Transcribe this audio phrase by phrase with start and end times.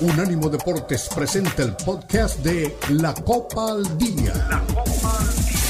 [0.00, 4.32] Unánimo Deportes presenta el podcast de La Copa al Día.
[4.48, 5.60] La Copa al Día.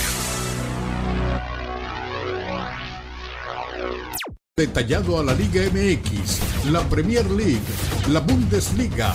[4.56, 7.58] Detallado a la Liga MX, la Premier League,
[8.08, 9.14] la Bundesliga,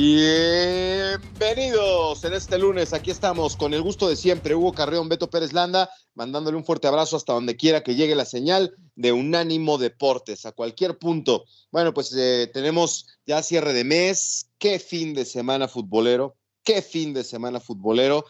[0.00, 2.92] Bienvenidos en este lunes.
[2.92, 4.54] Aquí estamos con el gusto de siempre.
[4.54, 8.24] Hugo Carreón, Beto Pérez Landa, mandándole un fuerte abrazo hasta donde quiera que llegue la
[8.24, 11.46] señal de Unánimo Deportes, a cualquier punto.
[11.72, 14.48] Bueno, pues eh, tenemos ya cierre de mes.
[14.58, 16.36] Qué fin de semana futbolero.
[16.62, 18.24] Qué fin de semana futbolero.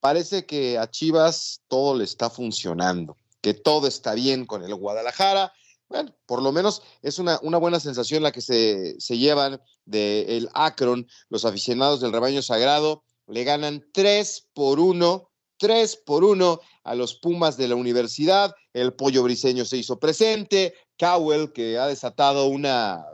[0.00, 5.54] Parece que a Chivas todo le está funcionando, que todo está bien con el Guadalajara
[5.88, 10.48] bueno, por lo menos es una, una buena sensación la que se, se llevan del
[10.54, 16.94] Akron, los aficionados del rebaño sagrado, le ganan 3 por 1, 3 por 1 a
[16.94, 22.46] los Pumas de la universidad, el pollo briseño se hizo presente, Cowell, que ha desatado
[22.46, 23.04] una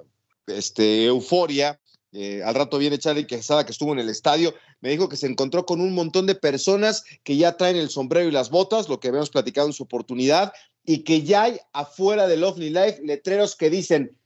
[0.47, 1.81] este, euforia,
[2.13, 5.27] eh, al rato viene Charlie Quesada, que estuvo en el estadio, me dijo que se
[5.27, 8.99] encontró con un montón de personas que ya traen el sombrero y las botas, lo
[8.99, 10.53] que habíamos platicado en su oportunidad,
[10.91, 14.19] y que ya hay afuera del Lovely Life letreros que dicen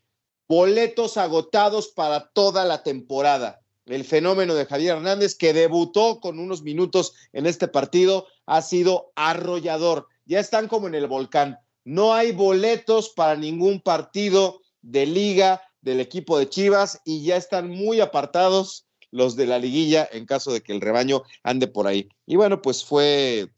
[0.48, 3.60] boletos agotados para toda la temporada.
[3.84, 9.12] El fenómeno de Javier Hernández, que debutó con unos minutos en este partido, ha sido
[9.14, 10.08] arrollador.
[10.24, 11.58] Ya están como en el volcán.
[11.84, 17.68] No hay boletos para ningún partido de liga del equipo de Chivas y ya están
[17.68, 22.08] muy apartados los de la liguilla en caso de que el rebaño ande por ahí.
[22.24, 23.50] Y bueno, pues fue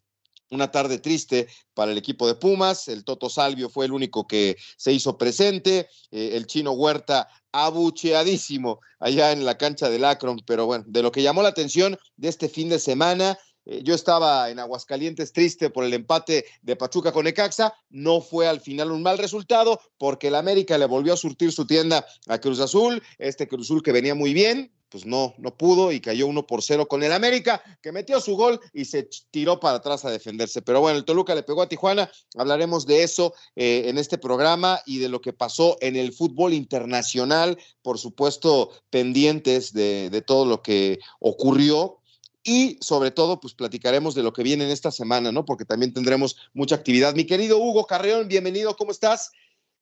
[0.50, 2.88] una tarde triste para el equipo de Pumas.
[2.88, 5.88] El Toto Salvio fue el único que se hizo presente.
[6.10, 10.40] Eh, el chino Huerta abucheadísimo allá en la cancha del Akron.
[10.46, 13.94] Pero bueno, de lo que llamó la atención de este fin de semana, eh, yo
[13.94, 17.74] estaba en Aguascalientes triste por el empate de Pachuca con Ecaxa.
[17.90, 21.66] No fue al final un mal resultado porque el América le volvió a surtir su
[21.66, 23.02] tienda a Cruz Azul.
[23.18, 26.62] Este Cruz Azul que venía muy bien, pues no, no pudo y cayó uno por
[26.62, 30.62] cero con el América, que metió su gol y se tiró para atrás a defenderse.
[30.62, 32.10] Pero bueno, el Toluca le pegó a Tijuana.
[32.36, 36.54] Hablaremos de eso eh, en este programa y de lo que pasó en el fútbol
[36.54, 42.00] internacional, por supuesto, pendientes de, de todo lo que ocurrió
[42.48, 45.44] y sobre todo, pues platicaremos de lo que viene en esta semana, ¿no?
[45.44, 47.12] Porque también tendremos mucha actividad.
[47.16, 49.32] Mi querido Hugo Carreón, bienvenido, ¿cómo estás?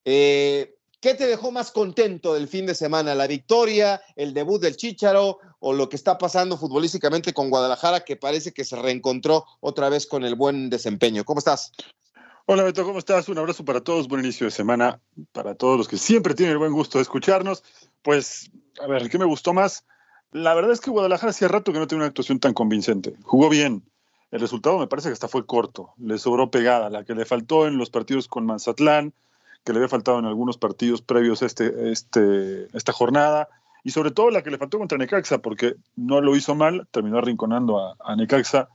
[0.07, 3.15] Eh, ¿Qué te dejó más contento del fin de semana?
[3.15, 8.17] ¿La victoria, el debut del Chícharo o lo que está pasando futbolísticamente con Guadalajara que
[8.17, 11.27] parece que se reencontró otra vez con el buen desempeño?
[11.27, 11.73] ¿Cómo estás?
[12.47, 13.29] Hola Beto, ¿cómo estás?
[13.29, 14.99] Un abrazo para todos, buen inicio de semana
[15.33, 17.63] para todos los que siempre tienen el buen gusto de escucharnos.
[18.01, 18.51] Pues,
[18.81, 19.85] a ver, ¿qué me gustó más?
[20.33, 23.13] La verdad es que Guadalajara hacía rato que no tenía una actuación tan convincente.
[23.25, 23.85] Jugó bien.
[24.31, 25.93] El resultado me parece que hasta fue corto.
[25.99, 26.89] Le sobró pegada.
[26.89, 29.13] La que le faltó en los partidos con Manzatlán,
[29.65, 33.49] que le había faltado en algunos partidos previos este, este, esta jornada,
[33.83, 37.19] y sobre todo la que le faltó contra Necaxa, porque no lo hizo mal, terminó
[37.19, 38.69] arrinconando a, a Necaxa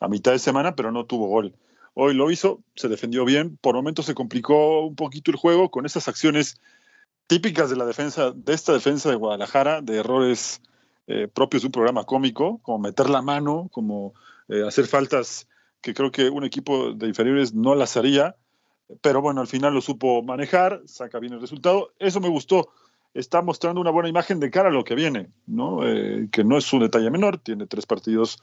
[0.00, 1.54] a mitad de semana, pero no tuvo gol.
[1.94, 5.86] Hoy lo hizo, se defendió bien, por momentos se complicó un poquito el juego con
[5.86, 6.60] esas acciones
[7.26, 10.62] típicas de la defensa, de esta defensa de Guadalajara, de errores
[11.08, 14.14] eh, propios de un programa cómico, como meter la mano, como
[14.48, 15.48] eh, hacer faltas
[15.80, 18.36] que creo que un equipo de inferiores no las haría,
[19.00, 21.92] pero bueno, al final lo supo manejar, saca bien el resultado.
[21.98, 22.70] Eso me gustó.
[23.14, 25.86] Está mostrando una buena imagen de cara a lo que viene, ¿no?
[25.86, 28.42] Eh, que no es un detalle menor, tiene tres partidos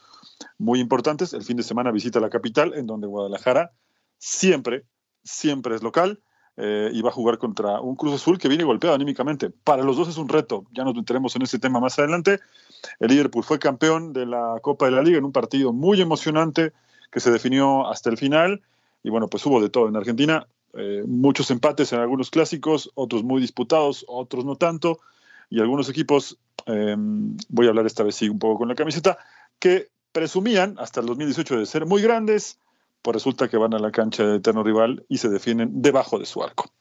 [0.58, 1.34] muy importantes.
[1.34, 3.72] El fin de semana visita la capital, en donde Guadalajara
[4.18, 4.86] siempre,
[5.24, 6.20] siempre es local.
[6.58, 9.50] Eh, y va a jugar contra un Cruz Azul que viene golpeado anímicamente.
[9.50, 12.40] Para los dos es un reto, ya nos meteremos en ese tema más adelante.
[13.02, 16.72] El Liverpool fue campeón de la Copa de la Liga en un partido muy emocionante
[17.12, 18.62] que se definió hasta el final
[19.04, 23.24] y bueno, pues hubo de todo en Argentina, eh, muchos empates en algunos clásicos, otros
[23.24, 25.00] muy disputados, otros no tanto,
[25.50, 29.18] y algunos equipos, em, voy a hablar esta vez sí un poco con la camiseta,
[29.60, 32.60] que presumían hasta el 2018 de ser muy grandes,
[33.02, 36.26] pues resulta que van a la cancha de eterno rival y se defienden debajo de
[36.26, 36.72] su arco.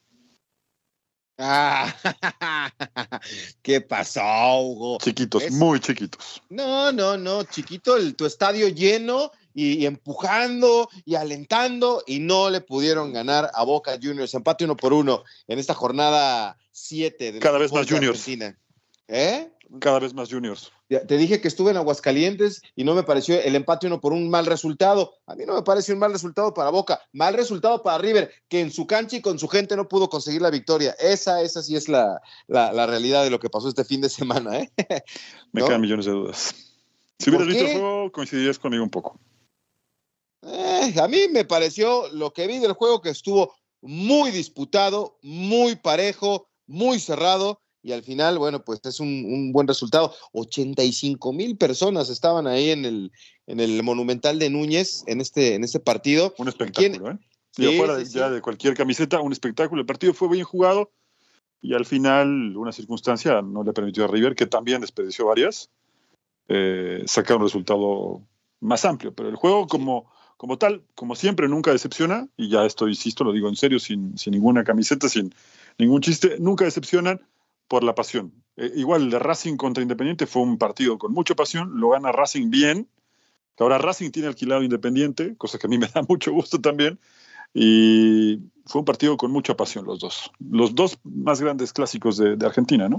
[1.37, 1.93] Ah,
[3.63, 4.99] ¿Qué pasó, Hugo?
[4.99, 6.43] Chiquitos, muy chiquitos.
[6.49, 12.61] No, no, no, chiquito, el, tu estadio lleno y, empujando y alentando y no le
[12.61, 14.35] pudieron ganar a Boca Juniors.
[14.35, 18.27] Empate uno por uno en esta jornada 7 de Cada vez más Juniors.
[19.09, 19.51] ¿Eh?
[19.81, 20.73] cada vez más juniors.
[20.89, 24.31] Te dije que estuve en Aguascalientes y no me pareció el empate uno por un
[24.31, 25.15] mal resultado.
[25.27, 28.61] A mí no me parece un mal resultado para Boca, mal resultado para River, que
[28.61, 30.95] en su cancha y con su gente no pudo conseguir la victoria.
[31.01, 34.59] Esa, esa sí es la, la, realidad de lo que pasó este fin de semana.
[34.59, 34.71] ¿eh?
[35.53, 36.55] Me quedan millones de dudas.
[37.19, 39.19] Si hubieras visto el juego, coincidirías conmigo un poco.
[40.47, 45.77] Eh, a mí me pareció lo que vi del juego que estuvo muy disputado, muy
[45.77, 50.15] parejo, muy cerrado y al final, bueno, pues es un, buen resultado.
[50.33, 53.13] 85 mil personas estaban ahí en el,
[53.47, 56.35] en el Monumental de Núñez en este, en este partido.
[56.39, 57.19] Un espectáculo, ¿eh?
[57.51, 59.81] Sí, fuera ya de cualquier camiseta, un espectáculo.
[59.81, 60.91] El partido fue bien jugado
[61.61, 65.71] y al final una circunstancia no le permitió a River, que también desperdició varias,
[66.49, 68.23] eh, sacar un resultado
[68.61, 69.15] más amplio.
[69.15, 73.33] Pero el juego como, como tal, como siempre, nunca decepciona, y ya esto, insisto, lo
[73.33, 75.35] digo en serio, sin, sin ninguna camiseta, sin
[75.79, 77.21] ningún chiste, nunca decepcionan
[77.69, 78.33] por la pasión.
[78.57, 82.13] Eh, igual el de Racing contra Independiente fue un partido con mucha pasión, lo gana
[82.13, 82.89] Racing bien,
[83.57, 86.99] que ahora Racing tiene alquilado Independiente, cosa que a mí me da mucho gusto también,
[87.53, 92.37] y fue un partido con mucha pasión los dos, los dos más grandes clásicos de,
[92.37, 92.99] de Argentina, ¿no?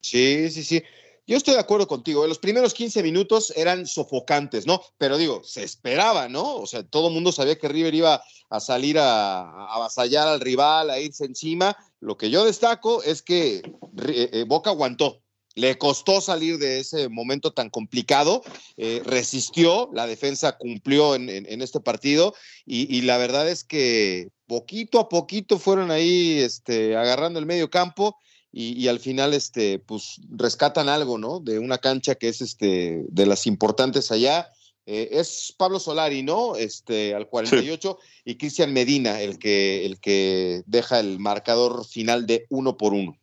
[0.00, 0.82] Sí, sí, sí.
[1.26, 2.26] Yo estoy de acuerdo contigo.
[2.26, 4.82] Los primeros 15 minutos eran sofocantes, ¿no?
[4.98, 6.56] Pero digo, se esperaba, ¿no?
[6.56, 10.40] O sea, todo el mundo sabía que River iba a salir a, a avasallar al
[10.40, 11.76] rival, a irse encima.
[12.00, 15.22] Lo que yo destaco es que eh, eh, Boca aguantó.
[15.54, 18.42] Le costó salir de ese momento tan complicado,
[18.76, 21.28] eh, resistió, la defensa cumplió en,
[21.62, 22.34] este partido
[22.64, 28.16] y, la verdad es que poquito a poquito fueron ahí este, agarrando el medio campo
[28.54, 31.40] y, al final este, pues, rescatan algo, ¿no?
[31.40, 34.50] De una cancha que es este, de las importantes allá.
[34.84, 36.56] Eh, es Pablo Solari, ¿no?
[36.56, 42.44] Este, al 48, y Cristian Medina, el que, el que deja el marcador final de
[42.50, 43.16] uno por uno.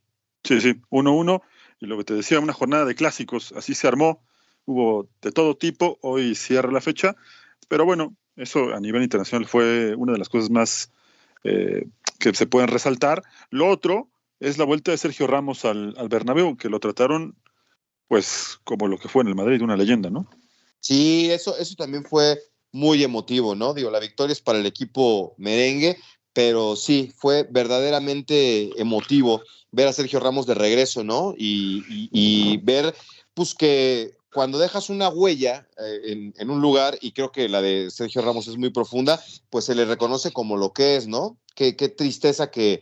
[0.43, 1.43] Sí, sí, uno uno.
[1.79, 4.23] Y lo que te decía, una jornada de clásicos, así se armó.
[4.65, 7.15] Hubo de todo tipo, hoy cierra la fecha.
[7.67, 10.91] Pero bueno, eso a nivel internacional fue una de las cosas más
[11.43, 11.85] eh,
[12.19, 13.23] que se pueden resaltar.
[13.49, 14.08] Lo otro,
[14.39, 17.36] es la vuelta de Sergio Ramos al, al Bernabéu, que lo trataron
[18.09, 20.27] pues como lo que fue en el Madrid, una leyenda, ¿no?
[20.80, 22.39] Sí, eso, eso también fue
[22.71, 23.74] muy emotivo, ¿no?
[23.74, 25.97] Digo, la victoria es para el equipo merengue,
[26.33, 31.35] pero sí, fue verdaderamente emotivo ver a Sergio Ramos de regreso, ¿no?
[31.38, 32.95] Y, ver,
[33.33, 37.89] pues que cuando dejas una huella eh, en, un lugar, y creo que la de
[37.89, 41.37] Sergio Ramos es muy profunda, pues se le reconoce como lo que es, ¿no?
[41.55, 42.81] qué, tristeza que,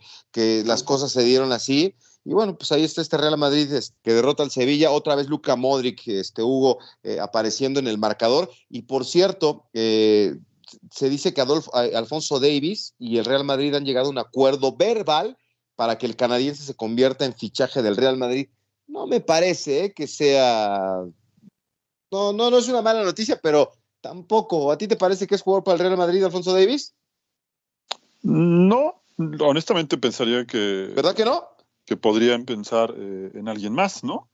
[0.64, 1.94] las cosas se dieron así.
[2.24, 3.70] Y bueno, pues ahí está este Real Madrid
[4.02, 8.50] que derrota al Sevilla, otra vez Luca Modric, este Hugo eh, apareciendo en el marcador.
[8.68, 10.36] Y por cierto, eh,
[10.90, 14.76] se dice que Adolfo, Alfonso Davis y el Real Madrid han llegado a un acuerdo
[14.76, 15.38] verbal
[15.74, 18.48] para que el canadiense se convierta en fichaje del Real Madrid.
[18.86, 21.04] No me parece eh, que sea.
[22.10, 24.72] No, no, no es una mala noticia, pero tampoco.
[24.72, 26.94] ¿A ti te parece que es jugador para el Real Madrid, Alfonso Davis?
[28.22, 29.02] No,
[29.40, 30.92] honestamente pensaría que.
[30.94, 31.48] ¿Verdad que no?
[31.84, 34.28] Que podrían pensar eh, en alguien más, ¿no?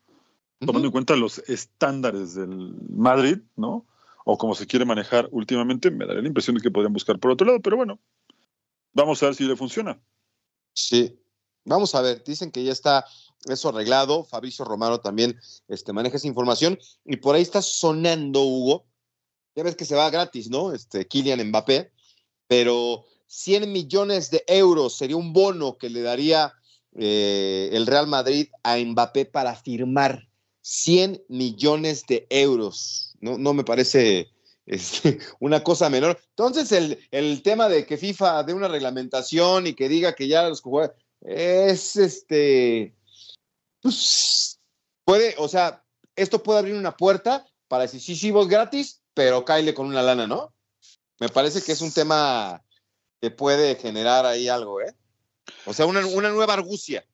[0.60, 3.86] Tomando en cuenta los estándares del Madrid, ¿no?
[4.24, 7.30] O como se quiere manejar últimamente, me daría la impresión de que podrían buscar por
[7.30, 7.98] otro lado, pero bueno,
[8.92, 10.00] vamos a ver si le funciona.
[10.72, 11.20] Sí,
[11.64, 12.24] vamos a ver.
[12.24, 13.04] Dicen que ya está
[13.46, 14.24] eso arreglado.
[14.24, 15.38] Fabricio Romano también
[15.68, 16.78] este, maneja esa información.
[17.04, 18.86] Y por ahí está sonando, Hugo.
[19.54, 20.72] Ya ves que se va gratis, ¿no?
[20.72, 21.90] Este, Kylian Mbappé.
[22.46, 26.52] Pero 100 millones de euros sería un bono que le daría
[26.96, 30.28] eh, el Real Madrid a Mbappé para firmar
[30.60, 33.14] 100 millones de euros.
[33.20, 34.28] No, no me parece
[34.66, 36.18] este, una cosa menor.
[36.30, 40.60] Entonces, el, tema de que FIFA dé una reglamentación y que diga que ya los
[40.60, 42.94] jugadores es este.
[43.84, 44.58] Pues,
[45.04, 45.84] puede, o sea,
[46.16, 50.02] esto puede abrir una puerta para decir sí, sí, vos gratis, pero cáile con una
[50.02, 50.52] lana, ¿no?
[51.20, 52.64] Me parece que es un tema
[53.30, 54.94] puede generar ahí algo, ¿eh?
[55.66, 57.04] O sea, una, nueva argucia.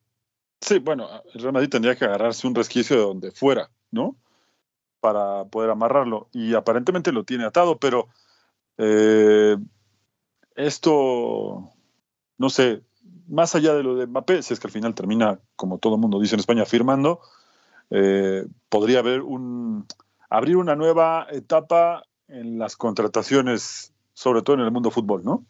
[0.61, 4.15] Sí, bueno, el Real Madrid tendría que agarrarse un resquicio de donde fuera, ¿no?
[4.99, 6.29] Para poder amarrarlo.
[6.31, 8.09] Y aparentemente lo tiene atado, pero
[8.77, 9.57] eh,
[10.55, 11.71] esto,
[12.37, 12.83] no sé,
[13.31, 16.01] más allá de lo de Mbappé, si es que al final termina, como todo el
[16.01, 17.21] mundo dice en España, firmando,
[17.89, 19.87] eh, podría haber un,
[20.29, 25.45] abrir una nueva etapa en las contrataciones, sobre todo en el mundo fútbol, ¿no?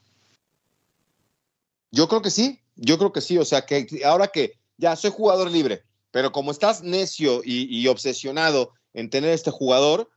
[1.92, 3.38] Yo creo que sí, yo creo que sí.
[3.38, 8.74] O sea, que ahora que ya soy jugador libre, pero como estás necio y, obsesionado
[8.94, 10.10] en tener este jugador,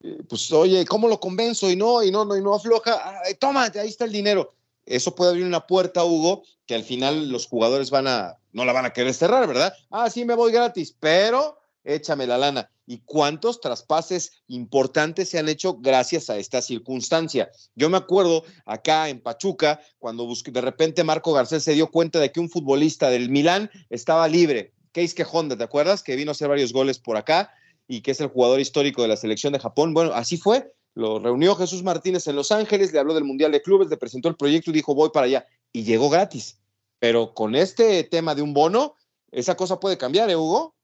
[0.00, 1.70] eh, pues oye, ¿cómo lo convenzo?
[1.70, 3.22] Y no, y no, no, y no afloja.
[3.38, 4.52] toma, ahí está el dinero.
[4.86, 8.72] Eso puede abrir una puerta, Hugo, que al final los jugadores van a, no la
[8.72, 9.74] van a querer cerrar, ¿verdad?
[9.90, 12.70] Ah, sí, me voy gratis, pero échame la lana.
[12.86, 17.50] ¿Y cuántos traspases importantes se han hecho gracias a esta circunstancia?
[17.74, 22.30] Yo me acuerdo acá en Pachuca, cuando de repente Marco Garcés se dio cuenta de
[22.30, 24.74] que un futbolista del Milán estaba libre.
[24.92, 26.02] Keisuke Honda, ¿te acuerdas?
[26.02, 27.52] Que vino a hacer varios goles por acá
[27.88, 29.94] y que es el jugador histórico de la selección de Japón.
[29.94, 30.73] Bueno, así fue.
[30.94, 34.28] Lo reunió Jesús Martínez en Los Ángeles, le habló del Mundial de Clubes, le presentó
[34.28, 35.46] el proyecto y dijo, voy para allá.
[35.72, 36.60] Y llegó gratis.
[37.00, 38.94] Pero con este tema de un bono,
[39.32, 40.74] esa cosa puede cambiar, ¿eh, Hugo?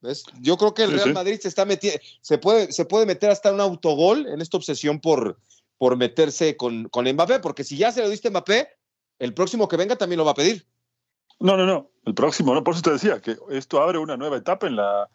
[0.41, 3.53] Yo creo que el Real Madrid se está metiendo, se puede, se puede meter hasta
[3.53, 5.39] un autogol en esta obsesión por,
[5.77, 8.67] por meterse con, con Mbappé, porque si ya se lo diste a Mbappé,
[9.19, 10.65] el próximo que venga también lo va a pedir.
[11.39, 11.89] No, no, no.
[12.05, 12.63] El próximo, no.
[12.63, 15.09] Por eso te decía que esto abre una nueva etapa en la,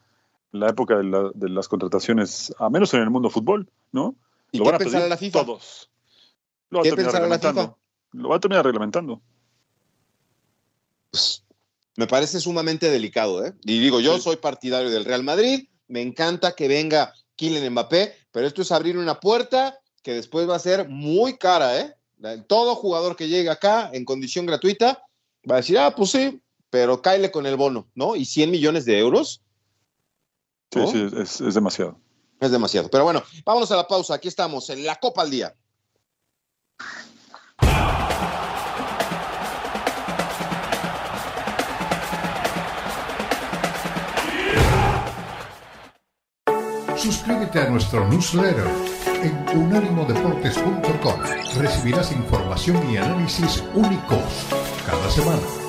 [0.53, 4.17] la época de, las contrataciones, a menos en el mundo fútbol, ¿no?
[4.57, 5.45] ¿Y lo qué van a la FIFA?
[5.45, 5.91] Todos.
[6.71, 7.77] Lo va a terminar la FIFA?
[8.13, 9.23] Lo va a terminar reglamentando.
[11.11, 11.45] Pues,
[11.97, 13.55] me parece sumamente delicado, ¿eh?
[13.65, 18.47] Y digo, yo soy partidario del Real Madrid, me encanta que venga Kylian Mbappé, pero
[18.47, 21.95] esto es abrir una puerta que después va a ser muy cara, ¿eh?
[22.47, 25.03] Todo jugador que llegue acá en condición gratuita
[25.49, 28.17] va a decir, ah, pues sí, pero cáele con el bono, ¿no?
[28.17, 29.43] Y 100 millones de euros.
[30.73, 31.99] Sí, sí, es, es demasiado.
[32.41, 32.89] Es demasiado.
[32.91, 34.15] Pero bueno, vámonos a la pausa.
[34.15, 35.55] Aquí estamos en la Copa al Día.
[46.97, 48.67] Suscríbete a nuestro newsletter
[49.23, 51.21] en unánimodeportes.com.
[51.57, 54.25] Recibirás información y análisis únicos
[54.87, 55.66] cada semana.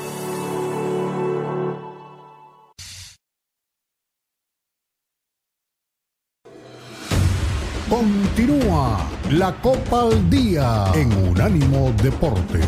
[7.89, 12.67] Continúa la Copa al Día en Unánimo Deportes.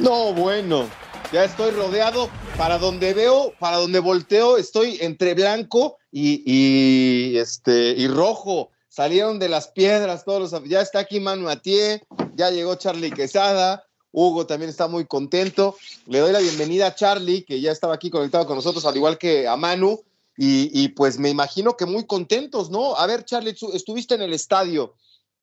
[0.00, 0.88] No, bueno,
[1.32, 2.28] ya estoy rodeado.
[2.58, 8.72] Para donde veo, para donde volteo, estoy entre blanco y, este y rojo.
[8.88, 10.64] Salieron de las piedras todos los.
[10.68, 12.02] Ya está aquí Manu Atié,
[12.34, 13.84] ya llegó Charlie Quesada.
[14.12, 15.76] Hugo también está muy contento.
[16.06, 19.18] Le doy la bienvenida a Charlie, que ya estaba aquí conectado con nosotros, al igual
[19.18, 20.02] que a Manu.
[20.36, 22.96] Y, pues me imagino que muy contentos, ¿no?
[22.96, 24.94] A ver, Charlie, estuviste en el estadio.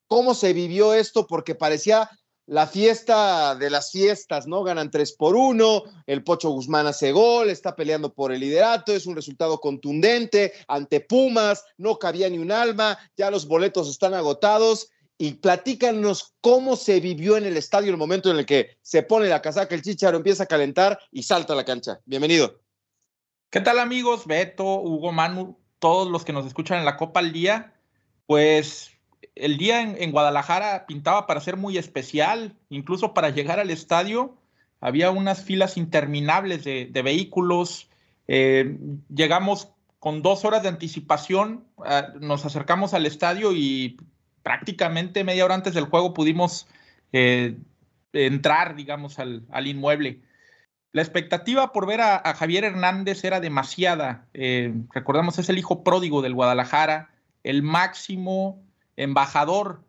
[0.08, 1.26] ¿Cómo se vivió esto?
[1.26, 2.10] Porque parecía
[2.46, 4.64] la fiesta de las fiestas, ¿no?
[4.64, 9.06] Ganan tres por uno, el Pocho Guzmán hace gol, está peleando por el liderato, es
[9.06, 14.88] un resultado contundente ante Pumas, no cabía ni un alma, ya los boletos están agotados.
[15.22, 19.28] Y platícanos cómo se vivió en el estadio el momento en el que se pone
[19.28, 22.00] la casaca, el chicharo empieza a calentar y salta a la cancha.
[22.06, 22.62] Bienvenido.
[23.50, 24.26] ¿Qué tal amigos?
[24.26, 27.74] Beto, Hugo, Manu, todos los que nos escuchan en la Copa al Día.
[28.24, 28.92] Pues
[29.34, 34.38] el día en, Guadalajara pintaba para ser muy especial, incluso para llegar al estadio
[34.80, 37.90] había unas filas interminables de, vehículos.
[38.26, 38.78] Eh,
[39.14, 43.98] llegamos con dos horas de anticipación, ah, nos acercamos al estadio y
[44.42, 46.66] prácticamente media hora antes del juego pudimos
[47.12, 47.56] eh,
[48.12, 50.20] entrar, digamos, al, inmueble.
[50.92, 54.26] La expectativa por ver a, Javier Hernández era demasiada.
[54.34, 57.10] Eh, recordamos, es el hijo pródigo del Guadalajara,
[57.44, 58.62] el máximo
[58.96, 59.82] embajador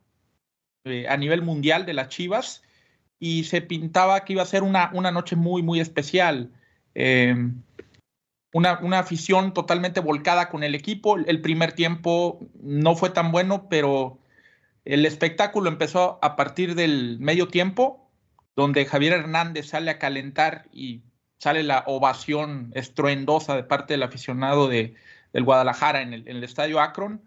[0.86, 2.64] eh, a nivel mundial de las Chivas
[3.20, 6.52] y se pintaba que iba a ser una, una noche muy, muy especial.
[6.96, 7.36] Eh,
[8.54, 11.18] una, una, afición totalmente volcada con el equipo.
[11.18, 14.21] El primer tiempo no fue tan bueno, pero
[14.86, 18.12] el espectáculo empezó a partir del medio tiempo,
[18.56, 21.04] donde Javier Hernández sale a calentar y
[21.40, 24.96] sale la ovación estruendosa de parte del aficionado de,
[25.34, 27.22] del Guadalajara en el, estadio Akron.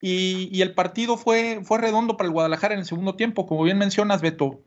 [0.00, 3.78] Y, el partido fue, fue redondo para el Guadalajara en el segundo tiempo, como bien
[3.78, 4.62] mencionas, Beto.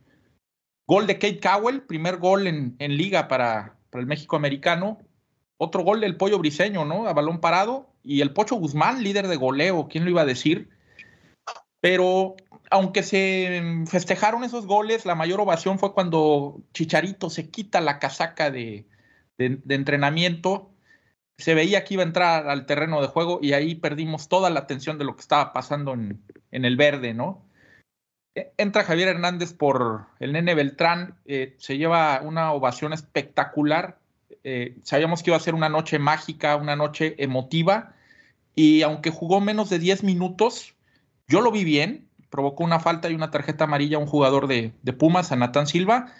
[0.86, 5.00] Gol de Kate Cowell, primer gol en, liga para, el México americano.
[5.58, 7.08] Otro gol del Pollo Briseño, ¿no?
[7.08, 7.90] A balón parado.
[8.04, 10.70] Y el Pocho Guzmán, líder de goleo, ¿quién lo iba a decir?
[11.84, 12.38] Pero
[12.72, 18.52] aunque se festejaron esos goles, la mayor ovación fue cuando Chicharito se quita la casaca
[18.52, 18.88] de,
[19.38, 20.72] entrenamiento
[21.38, 24.62] se veía que iba a entrar al terreno de juego y ahí perdimos toda la
[24.62, 27.44] atención de lo que estaba pasando en, el verde, ¿no?
[28.34, 34.00] E, entra Javier Hernández por el nene Beltrán, eh, se lleva una ovación espectacular.
[34.46, 37.94] Eh, sabíamos que iba a ser una noche mágica, una noche emotiva,
[38.56, 40.76] y aunque jugó menos de 10 minutos,
[41.28, 44.74] yo lo vi bien, provocó una falta y una tarjeta amarilla a un jugador de,
[44.82, 46.14] de Pumas, a Natán Silva.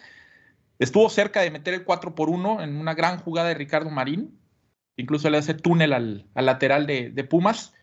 [0.80, 4.38] Estuvo cerca de meter el 4 por 1 en una gran jugada de Ricardo Marín,
[4.98, 7.74] incluso le hace túnel al, lateral de, Pumas,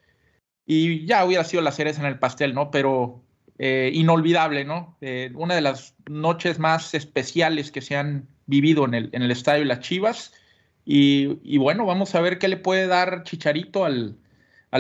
[0.67, 2.71] y ya hubiera sido la cereza en el pastel, ¿no?
[2.71, 3.23] Pero
[3.59, 4.97] eh, inolvidable, ¿no?
[5.01, 9.81] Eh, una de las noches más especiales que se han vivido en el, estadio Las
[9.81, 10.33] Chivas.
[10.85, 14.17] Y, bueno, vamos a ver qué le puede dar Chicharito al,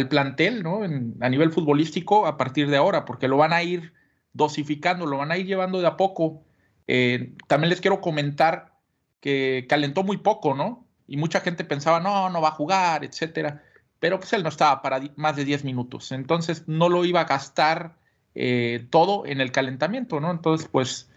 [0.08, 0.82] plantel, ¿no?
[0.82, 3.92] a nivel futbolístico a partir de ahora, porque lo van a ir
[4.32, 6.44] dosificando, lo van a ir llevando de a poco.
[6.86, 8.74] Eh, también les quiero comentar
[9.20, 10.86] que calentó muy poco, ¿no?
[11.06, 13.62] Y mucha gente pensaba, no, no va a jugar, etcétera.
[13.98, 16.12] Pero pues él no estaba para más de 10 minutos.
[16.12, 17.96] Entonces no lo iba a gastar
[18.34, 20.30] eh, todo en el calentamiento, ¿no?
[20.30, 21.09] Entonces, pues,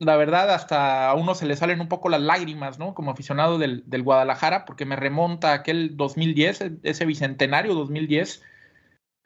[0.00, 2.94] la verdad, hasta a uno se le salen un poco las lágrimas, ¿no?
[2.94, 8.42] Como aficionado del, Guadalajara, porque me remonta a aquel 2010, ese bicentenario 2010,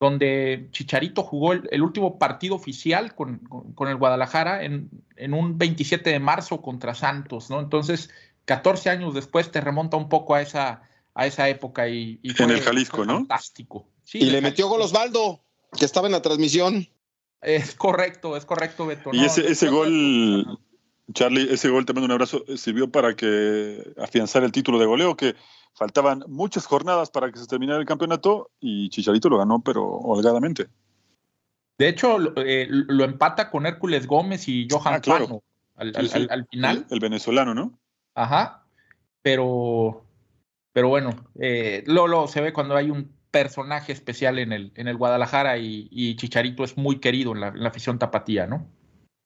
[0.00, 3.40] donde Chicharito jugó el, último partido oficial con,
[3.88, 4.90] el Guadalajara en,
[5.32, 7.60] un 27 de marzo contra Santos, ¿no?
[7.60, 8.10] Entonces,
[8.44, 10.82] 14 años después te remonta un poco a esa,
[11.14, 13.18] a esa época y, en el Jalisco, ¿no?
[13.18, 13.86] Fantástico.
[14.12, 15.40] y le metió gol Osvaldo
[15.78, 16.88] que estaba en la transmisión.
[17.40, 19.10] Es correcto, es correcto, Beto.
[19.12, 20.58] Y ese, ese gol,
[21.12, 25.16] Charlie, ese gol, te mando un abrazo, sirvió para que afianzar el título de goleo,
[25.16, 25.34] que
[25.74, 30.68] faltaban muchas jornadas para que se terminara el campeonato y Chicharito lo ganó, pero holgadamente.
[31.76, 35.42] De hecho, lo, eh, empata con Hércules Gómez y Johan ah, claro.
[35.76, 36.86] al, final.
[36.88, 37.78] El, venezolano, ¿no?
[38.14, 38.64] Ajá.
[39.22, 40.04] Pero,
[40.72, 44.96] pero bueno, eh, Lolo se ve cuando hay un personaje especial en el, en el
[44.96, 48.68] Guadalajara y, Chicharito es muy querido en la, afición tapatía, ¿no?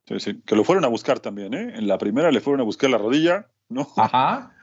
[0.09, 1.75] Sí, sí, que lo fueron a buscar también, ¿eh?
[1.75, 3.87] En la primera le fueron a buscar la rodilla, ¿no?
[3.99, 4.55] Ajá.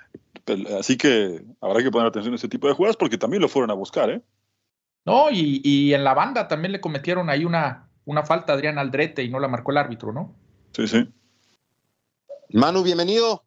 [0.79, 3.69] Así que habrá que poner atención a ese tipo de jugadas porque también lo fueron
[3.69, 4.23] a buscar, ¿eh?
[5.05, 9.23] No, y, en la banda también le cometieron ahí una, una falta a Adrián Aldrete
[9.23, 10.35] y no la marcó el árbitro, ¿no?
[10.71, 11.07] Sí, sí.
[12.49, 13.43] Manu, bienvenido.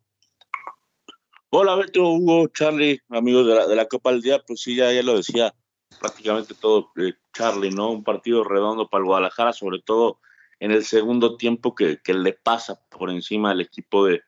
[1.51, 4.41] Hola, Beto, Hugo, Charlie, amigos de la, de la Copa del Día.
[4.47, 5.53] Pues sí, ya, ya lo decía
[5.99, 7.91] prácticamente todo eh, Charlie, ¿no?
[7.91, 10.21] Un partido redondo para el Guadalajara, sobre todo
[10.61, 14.23] en el segundo tiempo que, le pasa por encima al equipo de,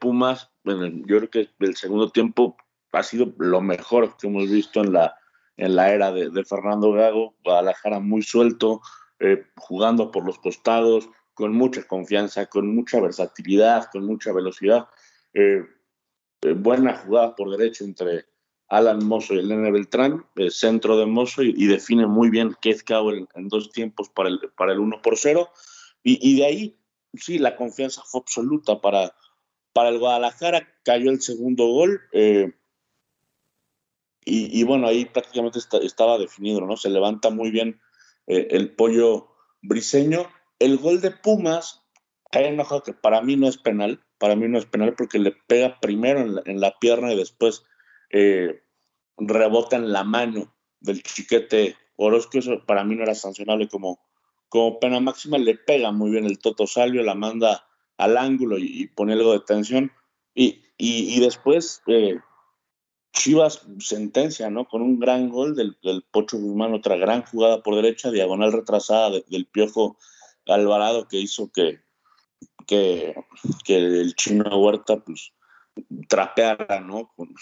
[0.00, 0.50] Pumas.
[0.62, 2.56] Bueno, yo creo que el segundo tiempo
[2.92, 5.16] ha sido lo mejor que hemos visto en la,
[5.56, 7.34] en la era de, Fernando Gago.
[7.42, 8.80] Guadalajara muy suelto,
[9.18, 14.86] eh, jugando por los costados, con mucha confianza, con mucha versatilidad, con mucha velocidad.
[15.32, 15.64] Eh,
[16.56, 18.26] buena jugada por derecho entre
[18.68, 23.28] Alan Mozo y Elena Beltrán, el centro de Mozo, y, define muy bien Keith Cowell
[23.34, 25.48] en, dos tiempos para el, para el 1 por 0.
[26.02, 26.76] Y, de ahí,
[27.14, 29.14] sí, la confianza fue absoluta para,
[29.72, 30.68] para el Guadalajara.
[30.82, 32.00] Cayó el segundo gol.
[32.12, 32.52] Eh,
[34.26, 36.76] y, bueno, ahí prácticamente estaba definido, ¿no?
[36.76, 37.80] Se levanta muy bien
[38.26, 39.28] eh, el pollo
[39.62, 40.26] briseño.
[40.58, 41.82] El gol de Pumas
[42.30, 44.02] cae en que para mí no es penal.
[44.18, 47.64] Para mí no es penal porque le pega primero en en la pierna y después
[48.16, 48.62] eh,
[49.16, 53.98] rebota en la mano del chiquete Orozco, eso para mí no era sancionable como,
[54.48, 58.86] como pena máxima, le pega muy bien el Toto Salvio, la manda al ángulo y,
[58.86, 59.90] pone algo de tensión.
[60.32, 62.18] Y, y, después eh,
[63.12, 64.66] Chivas sentencia, ¿no?
[64.66, 65.76] Con un gran gol del,
[66.12, 69.96] Pocho Guzmán, otra gran jugada por derecha, diagonal retrasada del Piojo
[70.46, 71.80] Alvarado que hizo que,
[72.66, 73.14] que,
[73.64, 75.32] que el chino Huerta pues
[76.08, 77.12] trapeara, ¿no?
[77.16, 77.34] Con,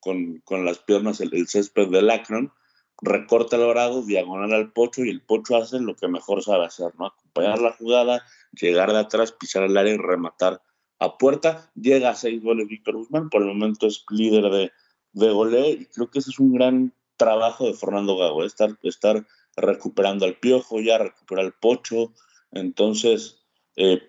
[0.00, 2.52] con, las piernas el, césped del Akron,
[3.00, 6.92] recorta el dorado, diagonal al pocho y el pocho hace lo que mejor sabe hacer,
[6.98, 7.06] ¿no?
[7.06, 10.60] Acompañar la jugada, llegar de atrás, pisar el área y rematar
[10.98, 11.70] a puerta.
[11.74, 14.72] Llega a seis goles Víctor Guzmán, por el momento es líder de,
[15.12, 20.24] de y creo que ese es un gran trabajo de Fernando Gago, estar, estar recuperando
[20.24, 22.12] al piojo, ya recuperar al pocho,
[22.52, 23.44] entonces
[23.76, 24.00] eh,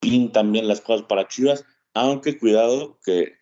[0.00, 3.38] pintan bien las cosas para Chivas aunque cuidado que,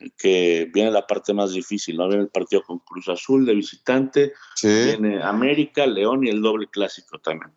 [0.72, 2.06] viene la parte más difícil, ¿no?
[2.06, 7.18] Viene el partido con Cruz Azul de visitante, viene América, León y el doble clásico
[7.18, 7.52] también.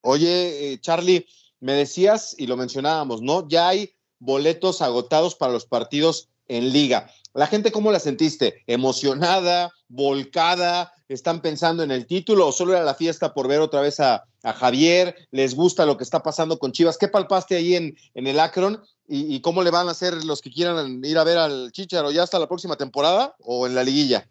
[0.00, 1.26] Oye, eh, Charlie,
[1.60, 3.48] me decías y lo mencionábamos, ¿no?
[3.48, 7.10] Ya hay boletos agotados para los partidos en liga.
[7.32, 8.62] ¿La gente cómo la sentiste?
[8.66, 9.72] ¿Emocionada?
[9.88, 10.92] ¿Volcada?
[11.08, 14.24] ¿Están pensando en el título o solo era la fiesta por ver otra vez a,
[14.42, 15.14] Javier?
[15.30, 16.98] ¿Les gusta lo que está pasando con Chivas?
[16.98, 18.82] ¿Qué palpaste ahí en, el Akron?
[19.06, 22.22] ¿Y, cómo le van a hacer los que quieran ir a ver al Chicharo ya
[22.22, 24.28] hasta la próxima temporada o en la liguilla?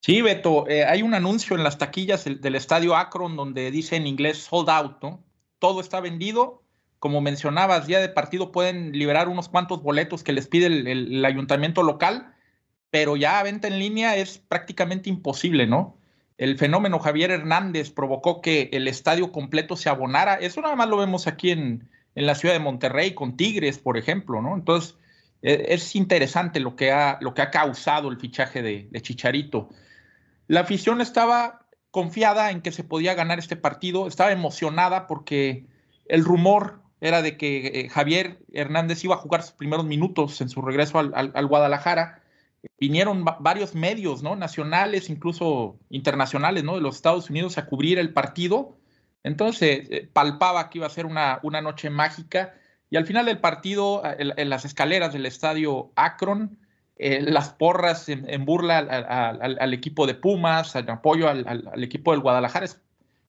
[0.00, 4.06] Sí, Beto, eh, hay un anuncio en las taquillas del, estadio Akron donde dice en
[4.06, 5.24] inglés sold out, ¿no?
[5.58, 6.62] Todo está vendido.
[6.98, 11.82] Como mencionabas, día de partido pueden liberar unos cuantos boletos que les pide el, ayuntamiento
[11.82, 12.34] local,
[12.90, 15.96] pero ya venta en línea es prácticamente imposible, ¿no?
[16.36, 20.34] El fenómeno Javier Hernández provocó que el estadio completo se abonara.
[20.34, 23.96] Eso nada más lo vemos aquí en, en la ciudad de Monterrey con Tigres, por
[23.96, 24.54] ejemplo, ¿no?
[24.54, 24.96] Entonces,
[25.42, 29.68] e, es interesante lo que ha, lo que ha causado el fichaje de, Chicharito.
[30.46, 35.66] La afición estaba confiada en que se podía ganar este partido, estaba emocionada porque
[36.06, 40.48] el rumor era de que eh, Javier Hernández iba a jugar sus primeros minutos en
[40.48, 42.22] su regreso al, Guadalajara.
[42.78, 44.36] Vinieron varios medios, ¿no?
[44.36, 46.76] Nacionales, incluso internacionales, ¿no?
[46.76, 48.76] De los Estados Unidos a cubrir el partido.
[49.24, 52.54] Entonces, eh, palpaba que iba a ser una, una noche mágica.
[52.90, 56.58] Y al final del partido, en, las escaleras del estadio Akron,
[56.96, 62.64] eh, las porras en, burla al, equipo de Pumas, en apoyo al, equipo del Guadalajara,
[62.64, 62.80] es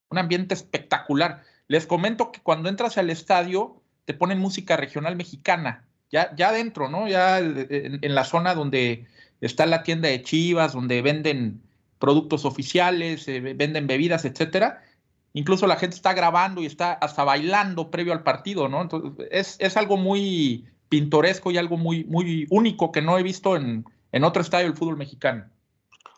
[0.09, 1.43] un ambiente espectacular.
[1.67, 6.89] Les comento que cuando entras al estadio te ponen música regional mexicana, ya, ya adentro,
[6.89, 7.07] ¿no?
[7.07, 9.05] Ya en, la zona donde
[9.41, 11.61] está la tienda de Chivas, donde venden
[11.99, 14.83] productos oficiales, eh, venden bebidas, etcétera.
[15.33, 18.81] Incluso la gente está grabando y está hasta bailando previo al partido, ¿no?
[18.81, 23.55] Entonces, es, es algo muy pintoresco y algo muy, muy único que no he visto
[23.55, 25.45] en, en otro estadio del fútbol mexicano.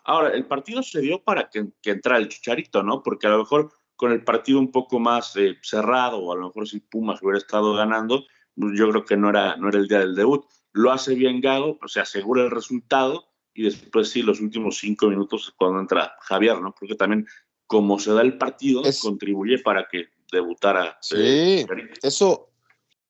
[0.04, 3.02] Ahora, el partido se dio para que, que entrara el Chicharito, ¿no?
[3.02, 6.46] Porque a lo mejor con el partido un poco más eh, cerrado, o a lo
[6.46, 8.24] mejor si Pumas hubiera estado ganando,
[8.56, 10.44] pues yo creo que no era, no era el día del debut.
[10.72, 15.08] Lo hace bien Gago, o se asegura el resultado y después sí, los últimos cinco
[15.08, 16.74] minutos es cuando entra Javier, ¿no?
[16.78, 17.26] Porque también
[17.66, 20.98] como se da el partido, contribuye para que debutara.
[21.14, 22.50] Eh, sí, eso,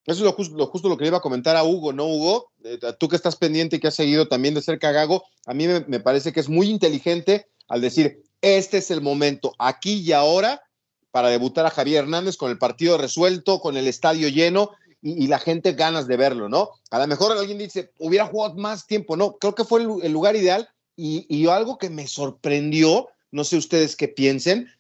[0.07, 2.07] eso es lo justo, lo justo, lo que le iba a comentar a Hugo, ¿no,
[2.07, 2.53] Hugo?
[2.65, 5.55] Eh, tú que estás pendiente y que has seguido también de cerca a Gago, a
[5.55, 10.01] mí me, me parece que es muy inteligente al decir, este es el momento, aquí
[10.01, 10.63] y ahora,
[11.11, 14.71] para debutar a Javier Hernández con el partido resuelto, con el estadio lleno
[15.03, 16.71] y, la gente ganas de verlo, ¿no?
[16.91, 20.37] A lo mejor alguien dice, hubiera jugado más tiempo, no, creo que fue el, lugar
[20.37, 24.71] ideal y, algo que me sorprendió, no sé ustedes qué piensen,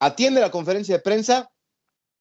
[0.00, 1.50] atiende la conferencia de prensa,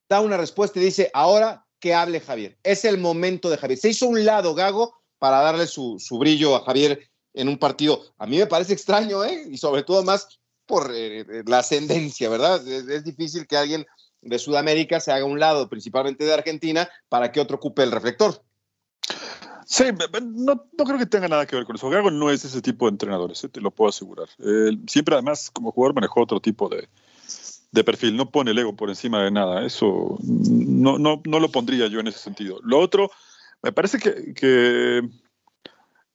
[0.07, 3.79] da una respuesta y dice, ahora que hable Javier, es el momento de Javier.
[3.79, 8.03] Se hizo un lado Gago para darle su, su brillo a Javier en un partido.
[8.17, 9.47] A mí me parece extraño, ¿eh?
[9.49, 10.27] Y sobre todo más
[10.65, 12.65] por eh, eh, la ascendencia, ¿verdad?
[12.67, 13.85] Es, difícil que alguien
[14.21, 18.43] de Sudamérica se haga un lado, principalmente de Argentina, para que otro ocupe el reflector.
[19.65, 19.85] Sí,
[20.21, 21.89] no, creo que tenga nada que ver con eso.
[21.89, 24.27] Gago no es ese tipo de entrenadores, te lo puedo asegurar.
[24.87, 26.89] siempre, además, como jugador, manejó otro tipo de,
[27.83, 28.17] perfil.
[28.17, 29.65] No pone el ego por encima de nada.
[29.65, 32.59] Eso no, no, no lo pondría yo en ese sentido.
[32.63, 33.11] Lo otro,
[33.61, 35.01] me parece que, que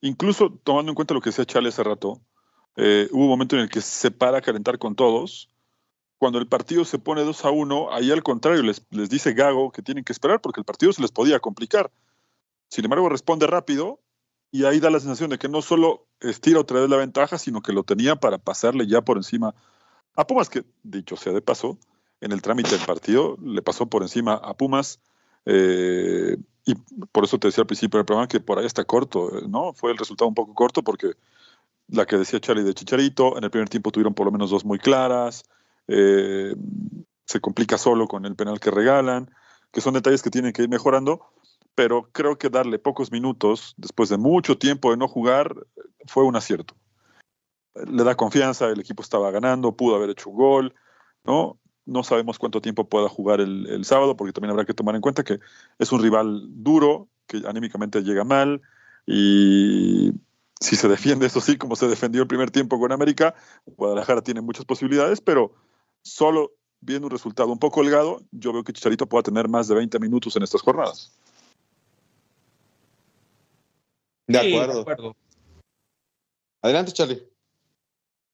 [0.03, 2.21] incluso tomando en cuenta lo que decía Charlie hace rato,
[2.77, 5.49] eh, hubo un momento en el que se para a calentar con todos.
[6.18, 9.70] Cuando el partido se pone 2 a 1, ahí al contrario les, les dice Gago
[9.70, 11.90] que tienen que esperar porque el partido se les podía complicar.
[12.68, 14.00] Sin embargo, responde rápido
[14.50, 17.61] y ahí da la sensación de que no solo estira otra vez la ventaja, sino
[17.61, 19.55] que lo tenía para pasarle ya por encima
[20.14, 21.79] a Pumas, que dicho sea de paso,
[22.20, 25.00] en el trámite del partido le pasó por encima a Pumas.
[25.44, 26.74] Eh, y
[27.12, 29.72] por eso te decía al principio del programa que por ahí está corto, ¿no?
[29.74, 31.12] Fue el resultado un poco corto porque
[31.88, 34.64] la que decía Charlie de Chicharito, en el primer tiempo tuvieron por lo menos dos
[34.64, 35.44] muy claras,
[35.88, 36.55] eh,
[37.25, 39.31] se complica solo con el penal que regalan,
[39.72, 41.27] que son detalles que tienen que ir mejorando,
[41.75, 45.55] pero creo que darle pocos minutos después de mucho tiempo de no jugar
[46.07, 46.75] fue un acierto.
[47.75, 50.75] Le da confianza, el equipo estaba ganando, pudo haber hecho un gol,
[51.25, 51.59] ¿no?
[51.85, 55.03] No sabemos cuánto tiempo pueda jugar el, el sábado, porque también habrá que tomar en
[55.03, 55.38] cuenta que
[55.79, 58.62] es un rival duro, que anímicamente llega mal,
[59.07, 60.12] y
[60.61, 63.35] si se defiende, eso sí, como se defendió el primer tiempo con América,
[63.66, 65.53] Guadalajara tiene muchas posibilidades, pero
[66.07, 69.75] solo viendo un resultado un poco holgado, yo veo que Chicharito pueda tener más de
[69.75, 71.12] 20 minutos en estas jornadas.
[74.27, 75.16] De acuerdo.
[76.62, 77.23] Adelante, Charlie.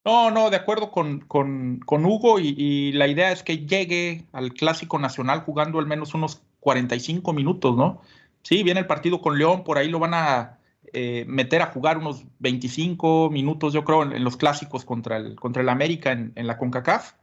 [0.05, 4.53] No, no, de acuerdo con, con, Hugo y, y, la idea es que llegue al
[4.53, 8.01] Clásico Nacional jugando al menos unos 45 minutos, ¿no?
[8.41, 10.59] Sí, viene el partido con León, por ahí lo van a,
[10.95, 15.63] eh, meter a jugar unos 25 minutos, yo creo, en, los clásicos contra el, contra
[15.63, 17.13] el América en, la CONCACAF.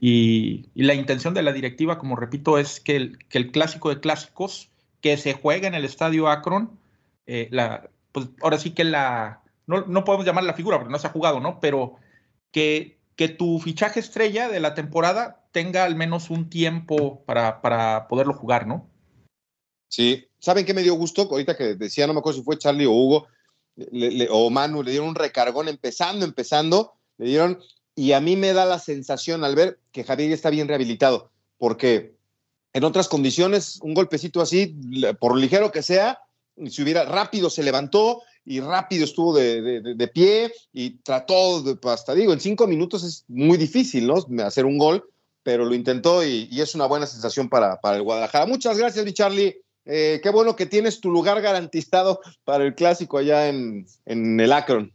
[0.00, 4.70] Y, la intención de la directiva, como repito, es que el, clásico de clásicos
[5.02, 6.78] que se juega en el estadio Akron,
[7.26, 10.98] eh, la, pues ahora sí que la, no, no, podemos llamar la figura porque no
[10.98, 11.60] se ha jugado, ¿no?
[11.60, 11.96] Pero
[12.50, 18.08] que, que tu fichaje estrella de la temporada tenga al menos un tiempo para, para
[18.08, 18.88] poderlo jugar, ¿no?
[19.88, 21.28] Sí, ¿saben qué me dio gusto?
[21.30, 23.26] Ahorita que decía, no me acuerdo si fue Charlie o Hugo
[24.30, 27.58] o Manu, le dieron un recargón empezando, empezando, le dieron,
[27.94, 32.14] y a mí me da la sensación al ver que Javier está bien rehabilitado, porque
[32.72, 34.76] en otras condiciones, un golpecito así,
[35.18, 36.20] por ligero que sea,
[36.68, 42.32] si hubiera rápido se levantó y rápido estuvo de, pie y trató, de, hasta digo,
[42.32, 44.24] en cinco minutos es muy difícil, ¿no?
[44.44, 45.04] Hacer un gol,
[45.42, 48.46] pero lo intentó y, es una buena sensación para, para el Guadalajara.
[48.46, 49.56] Muchas gracias, mi Charlie.
[49.86, 54.92] Eh, qué bueno que tienes tu lugar garantizado para el clásico allá en, el Akron.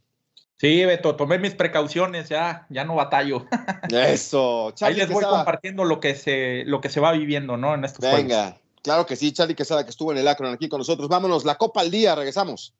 [0.57, 3.45] Sí, Beto, tomé mis precauciones, ya, ya no batallo.
[3.91, 7.73] Eso, Ahí les voy compartiendo lo que se, lo que se va viviendo, ¿no?
[7.75, 10.79] En estos Venga, claro que sí, Charlie Quesada, que estuvo en el Acron aquí con
[10.79, 11.09] nosotros.
[11.09, 12.73] Vámonos, la Copa al día, regresamos.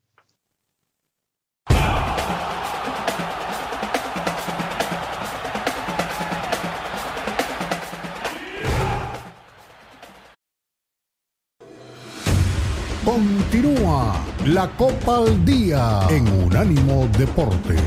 [13.04, 17.82] Continúa la Copa al Día en Unánimo Deportes.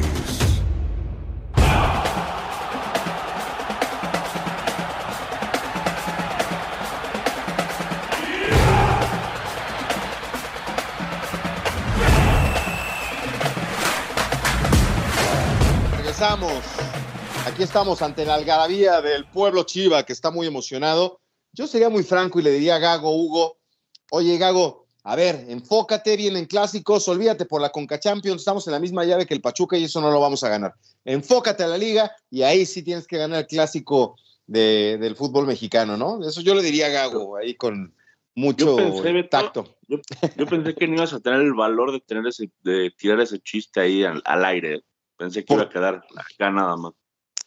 [15.96, 16.50] Regresamos.
[17.46, 21.20] Aquí estamos ante la algarabía del pueblo Chiva que está muy emocionado.
[21.52, 23.58] Yo sería muy franco y le diría a Gago, Hugo,
[24.10, 28.74] oye Gago, a ver, enfócate, bien en clásicos, olvídate por la Conca Champions, estamos en
[28.74, 30.74] la misma llave que el Pachuca y eso no lo vamos a ganar.
[31.02, 34.16] Enfócate a la liga y ahí sí tienes que ganar el clásico
[34.46, 36.20] del fútbol mexicano, ¿no?
[36.28, 37.94] Eso yo le diría a Gago, ahí con
[38.34, 38.76] mucho
[39.30, 39.78] tacto.
[39.88, 39.98] Yo,
[40.46, 43.80] pensé que no ibas a tener el valor de, tener ese, de tirar ese chiste
[43.80, 44.84] ahí al, aire.
[45.16, 46.92] Pensé que iba a quedar acá nada más.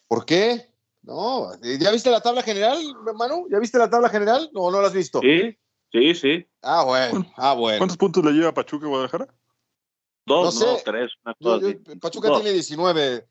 [0.08, 0.65] ¿Por qué?
[1.04, 2.80] No, ¿ya viste la tabla general,
[3.15, 3.47] Manu?
[3.52, 5.21] ¿Ya viste la tabla general o no la has visto?
[5.21, 5.56] Sí,
[5.91, 6.47] Sí, sí.
[6.62, 7.25] Ah, bueno.
[7.36, 7.80] Ah, bueno.
[7.80, 9.27] ¿Cuántos puntos le lleva Pachuca a Guadalajara?
[10.25, 11.12] Dos, no, tres.
[11.99, 13.27] Pachuca tiene 19.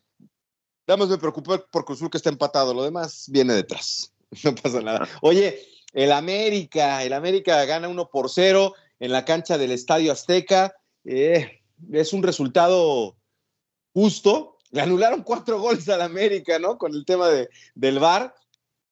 [0.87, 2.75] Nada me preocupé por Cruzul que está empatado.
[2.75, 4.13] Lo demás viene detrás.
[4.45, 5.09] No pasa nada.
[5.23, 5.61] Oye,
[5.93, 10.73] el América, el América gana 1 por 0 en la cancha del Estadio Azteca.
[11.05, 11.61] Eh,
[11.93, 13.17] es un resultado
[13.93, 14.59] justo.
[14.71, 16.79] Le anularon cuatro goles al América, ¿no?
[16.79, 18.33] Con el tema de, del VAR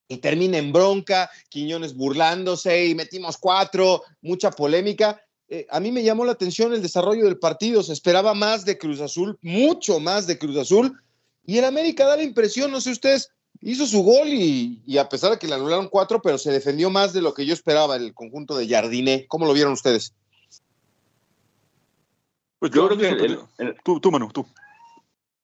[0.08, 5.20] y termina en bronca, Quiñones burlándose y metimos cuatro, mucha polémica.
[5.48, 8.78] Eh, a mí me llamó la atención el desarrollo del partido, se esperaba más de
[8.78, 11.00] Cruz Azul, mucho más de Cruz Azul,
[11.46, 15.30] y el América da la impresión, no sé ustedes, hizo su gol y, a pesar
[15.30, 18.14] de que le anularon cuatro, pero se defendió más de lo que yo esperaba el
[18.14, 19.26] conjunto de Jardiné.
[19.28, 20.14] ¿Cómo lo vieron ustedes?
[22.58, 24.46] Pues yo, creo que tú, tú, Manu, tú.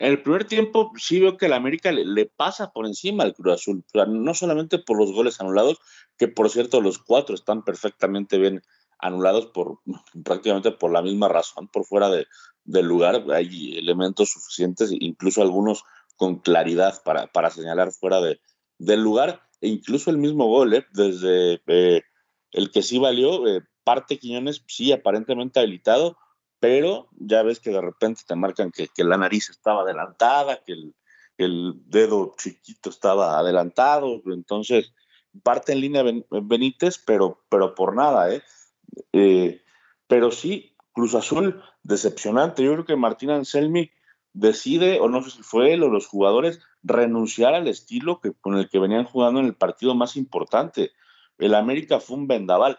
[0.05, 3.55] En el primer tiempo sí veo que el América le, pasa por encima al Cruz
[3.55, 5.79] Azul, no solamente por los goles anulados,
[6.19, 8.61] que por cierto los cuatro están perfectamente bien
[8.99, 9.79] anulados por
[10.23, 12.27] prácticamente por la misma razón, por fuera de,
[12.65, 15.85] del lugar, hay elementos suficientes, incluso algunos
[16.17, 18.43] con claridad para, para señalar fuera de,
[18.77, 20.85] del lugar, e incluso el mismo gol, ¿eh?
[20.93, 22.03] desde eh,
[22.53, 26.19] el que sí valió, eh, parte Quiñones sí aparentemente habilitado,
[26.61, 30.75] pero ya ves que de repente te marcan que, la nariz estaba adelantada, que
[31.37, 34.93] el, dedo chiquito estaba adelantado, entonces
[35.43, 38.43] parte en línea Benítez, pero, pero por nada, ¿eh?
[39.13, 39.63] ¿eh?
[40.07, 42.63] Pero sí, Cruz Azul, decepcionante.
[42.63, 43.91] Yo creo que Martín Anselmi
[44.33, 48.57] decide, o no sé si fue él o los jugadores, renunciar al estilo que, con
[48.57, 50.93] el que venían jugando en el partido más importante.
[51.39, 52.79] El América fue un vendaval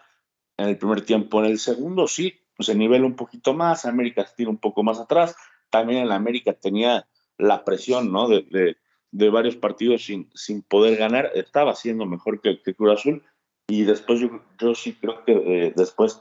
[0.56, 1.40] en el primer tiempo.
[1.40, 4.98] En el segundo sí, se nivela un poquito más, América se tira un poco más
[4.98, 5.36] atrás.
[5.70, 7.06] También en América tenía
[7.38, 8.28] la presión ¿no?
[8.28, 8.76] de,
[9.12, 13.22] varios partidos sin, sin poder ganar, estaba siendo mejor que, que Cruz Azul.
[13.68, 16.20] Y después yo, yo sí creo que eh, después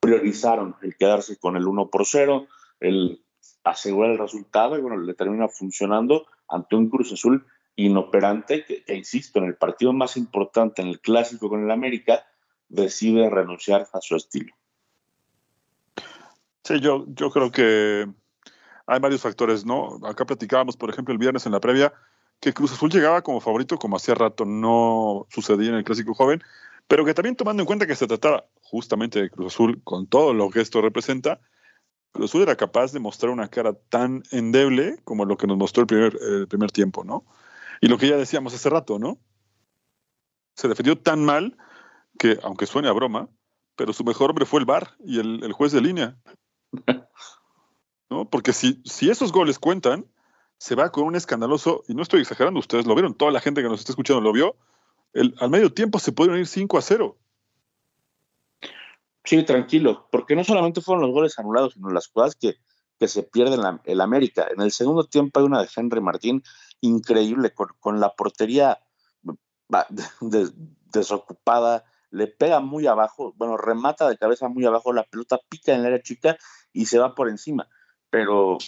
[0.00, 2.48] priorizaron el quedarse con el 1 por 0,
[2.80, 3.24] el
[3.62, 8.96] asegurar el resultado y bueno, le termina funcionando ante un Cruz Azul inoperante que, que,
[8.96, 12.26] insisto, en el partido más importante, en el clásico con el América,
[12.68, 14.54] decide renunciar a su estilo.
[16.64, 18.06] Sí, yo, yo creo que
[18.86, 19.98] hay varios factores, ¿no?
[20.04, 21.92] Acá platicábamos, por ejemplo, el viernes en la previa,
[22.40, 26.42] que Cruz Azul llegaba como favorito, como hacía rato no sucedía en el Clásico Joven,
[26.88, 30.34] pero que también tomando en cuenta que se trataba justamente de Cruz Azul, con todo
[30.34, 31.40] lo que esto representa,
[32.12, 35.82] Cruz Azul era capaz de mostrar una cara tan endeble como lo que nos mostró
[35.82, 37.24] el primer, el primer tiempo, ¿no?
[37.80, 39.18] Y lo que ya decíamos hace rato, ¿no?
[40.56, 41.56] Se defendió tan mal
[42.18, 43.28] que, aunque suene a broma,
[43.76, 46.18] pero su mejor hombre fue el VAR y el, el juez de línea.
[48.10, 48.28] ¿No?
[48.28, 50.06] Porque si, si esos goles cuentan,
[50.58, 53.62] se va con un escandaloso, y no estoy exagerando, ustedes lo vieron, toda la gente
[53.62, 54.56] que nos está escuchando lo vio,
[55.12, 57.16] el, al medio tiempo se pudieron ir 5 a 0.
[59.24, 62.56] Sí, tranquilo, porque no solamente fueron los goles anulados, sino las cosas que,
[62.98, 64.46] que se pierden en el América.
[64.54, 66.42] En el segundo tiempo hay una de Henry Martín
[66.82, 68.78] increíble, con, la portería
[70.92, 75.80] desocupada, le pega muy abajo, bueno, remata de cabeza muy abajo, la pelota pica en
[75.80, 76.36] el área chica
[76.72, 77.68] y se va por encima.
[78.10, 78.58] Pero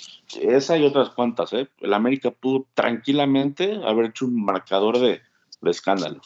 [0.41, 1.69] esa y otras cuantas, ¿eh?
[1.81, 5.21] El América pudo tranquilamente haber hecho un marcador de,
[5.69, 6.21] escándalo.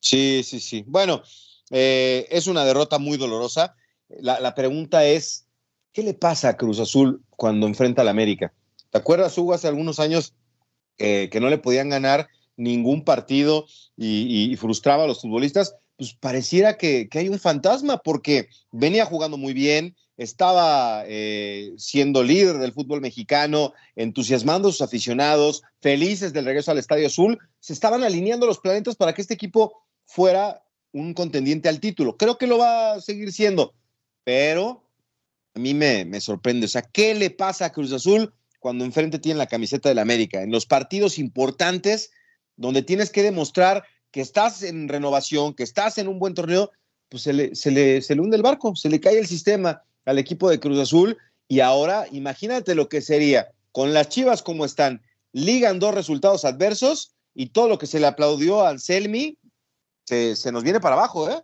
[0.00, 0.84] Sí, sí, sí.
[0.86, 1.22] Bueno,
[1.70, 3.74] eh, es una derrota muy dolorosa.
[4.08, 5.48] La, pregunta es,
[5.92, 8.52] ¿qué le pasa a Cruz Azul cuando enfrenta al América?
[8.90, 10.34] ¿Te acuerdas, Hugo, hace algunos años
[10.98, 13.66] eh, que no le podían ganar ningún partido
[13.96, 15.76] y, frustraba a los futbolistas?
[15.96, 22.58] Pues pareciera que, hay un fantasma porque venía jugando muy bien, estaba eh, siendo líder
[22.58, 28.04] del fútbol mexicano, entusiasmando a sus aficionados, felices del regreso al Estadio Azul, se estaban
[28.04, 32.16] alineando los planetas para que este equipo fuera un contendiente al título.
[32.16, 33.74] Creo que lo va a seguir siendo,
[34.24, 34.86] pero
[35.54, 36.66] a mí me, sorprende.
[36.66, 40.42] O sea, ¿qué le pasa a Cruz Azul cuando enfrente tiene la camiseta del América?
[40.42, 42.10] En los partidos importantes,
[42.56, 43.84] donde tienes que demostrar
[44.16, 46.70] que estás en renovación, que estás en un buen torneo,
[47.10, 49.82] pues se le, se le, se le hunde el barco, se le cae el sistema
[50.06, 51.18] al equipo de Cruz Azul.
[51.48, 55.02] Y ahora, imagínate lo que sería con las chivas como están,
[55.32, 59.36] ligan dos resultados adversos y todo lo que se le aplaudió a Anselmi
[60.06, 61.42] se, se nos viene para abajo, ¿eh?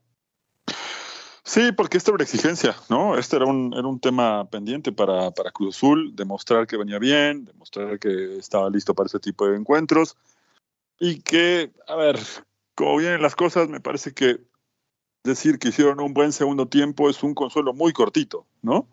[1.44, 3.18] Sí, porque esta era exigencia, ¿no?
[3.18, 7.44] Este era un, era un tema pendiente para, para Cruz Azul, demostrar que venía bien,
[7.44, 10.16] demostrar que estaba listo para ese tipo de encuentros
[10.98, 12.18] y que, a ver,
[12.74, 14.40] como vienen las cosas, me parece que
[15.24, 18.88] decir que hicieron un buen segundo tiempo es un consuelo muy cortito, ¿no?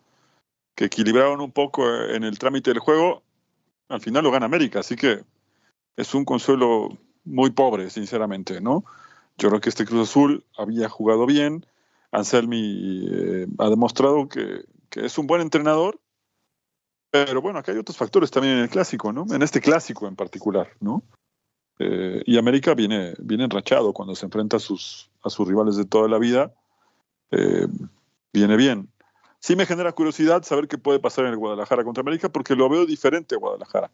[0.75, 3.23] Que equilibraron un poco en el trámite del juego,
[3.87, 5.23] al final lo gana América, así que
[5.97, 8.85] es un consuelo muy pobre, sinceramente, ¿no?
[9.37, 11.65] Yo creo que este Cruz Azul había jugado bien,
[12.11, 15.99] Anselmi eh, ha demostrado que, es un buen entrenador,
[17.11, 19.25] pero bueno, acá hay otros factores también en el clásico, ¿no?
[19.33, 21.03] En este clásico en particular, ¿no?
[21.79, 25.85] Eh, y América viene, viene enrachado cuando se enfrenta a sus, a sus rivales de
[25.85, 26.53] toda la vida.
[27.31, 27.67] Eh,
[28.33, 28.89] viene bien.
[29.39, 32.69] Sí me genera curiosidad saber qué puede pasar en el Guadalajara contra América porque lo
[32.69, 33.89] veo diferente a Guadalajara.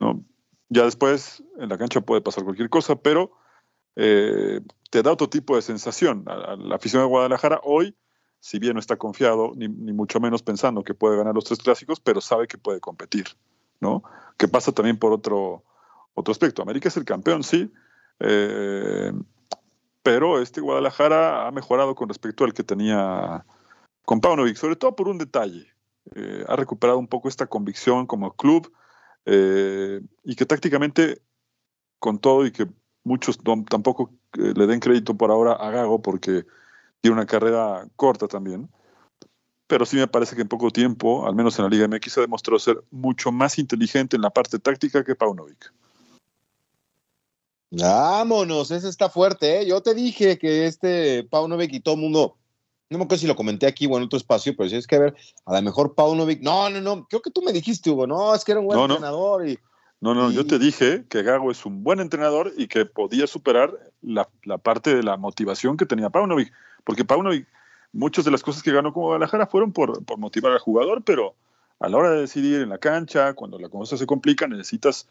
[0.00, 0.24] ¿no?
[0.68, 3.32] Ya después en la cancha puede pasar cualquier cosa, pero
[3.96, 6.24] eh, te da otro tipo de sensación.
[6.26, 7.96] la afición de Guadalajara hoy,
[8.40, 12.00] si bien no está confiado, ni, mucho menos pensando que puede ganar los tres clásicos,
[12.00, 13.26] pero sabe que puede competir,
[13.80, 14.02] ¿no?
[14.36, 15.64] Que pasa también por otro,
[16.18, 16.62] otro aspecto.
[16.62, 17.72] América es el campeón, sí,
[18.20, 19.12] eh,
[20.02, 23.44] pero este Guadalajara ha mejorado con respecto al que tenía
[24.04, 25.72] con Paunovic, sobre todo por un detalle.
[26.14, 28.72] Eh, ha recuperado un poco esta convicción como club
[29.26, 31.20] y que tácticamente,
[31.98, 32.66] con todo y que
[33.08, 36.44] muchos tampoco eh, le den crédito por ahora a Gago porque
[37.00, 38.68] tiene una carrera corta también.
[39.66, 42.20] Pero sí me parece que en poco tiempo, al menos en la Liga MX, se
[42.22, 45.72] demostró ser mucho más inteligente en la parte táctica que Paunovic.
[47.70, 49.60] Vámonos, ese está fuerte.
[49.60, 49.66] ¿eh?
[49.66, 52.36] Yo te dije que este Paunovic y todo el mundo,
[52.90, 54.98] no me acuerdo si lo comenté aquí o en otro espacio, pero si es que
[54.98, 58.34] ver, a lo mejor Paunovic, no, no, no, creo que tú me dijiste, Hugo, no,
[58.34, 59.58] es que era un buen entrenador y
[60.00, 63.76] no, no, yo te dije que Gago es un buen entrenador y que podía superar
[64.00, 64.28] la,
[64.58, 66.52] parte de la motivación que tenía Paunovic,
[66.84, 67.48] porque Paunovic,
[67.92, 71.34] muchas de las cosas que ganó como Guadalajara fueron por, motivar al jugador, pero
[71.80, 75.08] a la hora de decidir en la cancha, cuando la cosa se complica, necesitas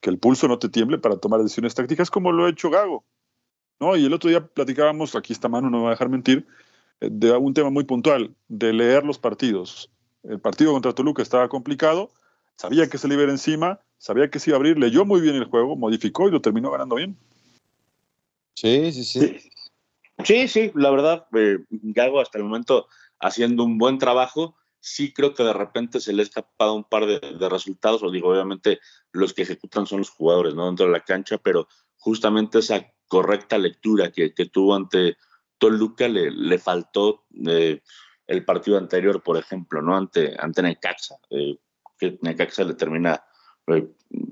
[0.00, 3.04] que el pulso no te tiemble para tomar decisiones tácticas como lo ha hecho Gago.
[3.80, 3.96] ¿no?
[3.96, 6.46] Y el otro día platicábamos, aquí esta mano no me va a dejar mentir,
[7.00, 9.90] eh, de un tema muy puntual, de leer los partidos.
[10.22, 12.10] El partido contra Toluca estaba complicado,
[12.56, 15.36] sabía que se le iba encima, sabía que se iba a abrir, leyó muy bien
[15.36, 17.16] el juego, modificó y lo terminó ganando bien.
[18.54, 19.38] Sí, sí, sí.
[20.24, 22.88] Sí, sí, la verdad, eh, Gago hasta el momento
[23.20, 24.56] haciendo un buen trabajo.
[24.80, 28.30] Sí creo que de repente se le ha escapado un par de, resultados, o digo,
[28.30, 28.80] obviamente
[29.12, 30.66] los que ejecutan son los jugadores, ¿no?
[30.66, 35.16] Dentro de la cancha, pero justamente esa correcta lectura que, tuvo ante
[35.58, 37.82] Toluca le, le faltó eh,
[38.26, 39.96] el partido anterior, por ejemplo, ¿no?
[39.96, 41.58] Ante, ante Necaxa, eh,
[41.98, 43.24] que Necaxa le termina
[43.68, 43.88] eh,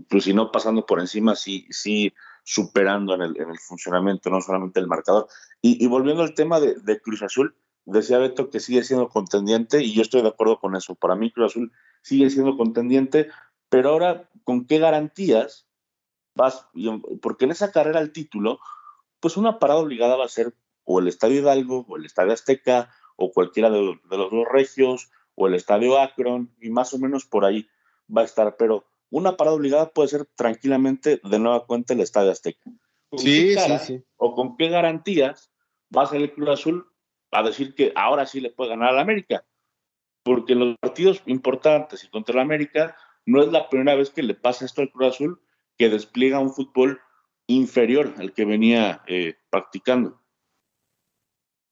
[0.09, 4.41] pues si no pasando por encima, sí, sí superando en el, en el funcionamiento, no
[4.41, 5.29] solamente el marcador.
[5.61, 10.03] Y, volviendo al tema de, Cruz Azul, decía Beto que sigue siendo contendiente y yo
[10.03, 10.95] estoy de acuerdo con eso.
[10.95, 11.73] Para mí Cruz Azul
[12.03, 13.29] sigue siendo contendiente,
[13.69, 15.67] pero ahora, ¿con qué garantías
[16.35, 16.67] vas?
[17.23, 18.59] Porque en esa carrera al título,
[19.21, 22.91] pues una parada obligada va a ser o el Estadio Hidalgo, o el Estadio Azteca,
[23.17, 26.99] o cualquiera de los, de los dos regios, o el Estadio Akron, y más o
[26.99, 27.69] menos por ahí
[28.15, 28.57] va a estar.
[28.57, 32.71] Pero una parada obligada puede ser tranquilamente de nueva cuenta el Estadio Azteca.
[33.17, 34.05] Sí, sí, sí.
[34.17, 35.51] O con qué garantías
[35.97, 36.87] va a salir el Cruz Azul
[37.31, 39.45] a decir que ahora sí le puede ganar al América.
[40.23, 44.23] Porque en los partidos importantes y contra el América no es la primera vez que
[44.23, 45.41] le pasa esto al Cruz Azul,
[45.77, 47.01] que despliega un fútbol
[47.47, 50.21] inferior al que venía eh, practicando.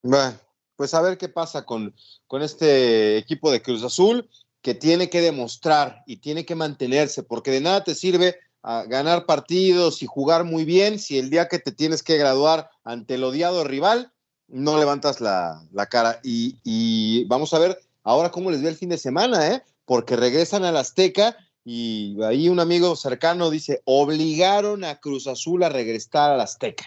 [0.03, 0.39] Bueno,
[0.77, 1.95] pues a ver qué pasa con,
[2.27, 4.29] con este equipo de Cruz Azul
[4.65, 9.27] que tiene que demostrar y tiene que mantenerse, porque de nada te sirve ah, ganar
[9.27, 13.25] partidos y jugar muy bien si el día que te tienes que graduar ante el
[13.25, 14.14] odiado rival
[14.49, 16.21] no levantas la, cara.
[16.23, 19.63] Y, vamos a ver ahora cómo les ve el fin de semana, ¿eh?
[19.85, 25.69] porque regresan al Azteca y ahí un amigo cercano dice, obligaron a Cruz Azul a
[25.69, 26.85] regresar a la Azteca.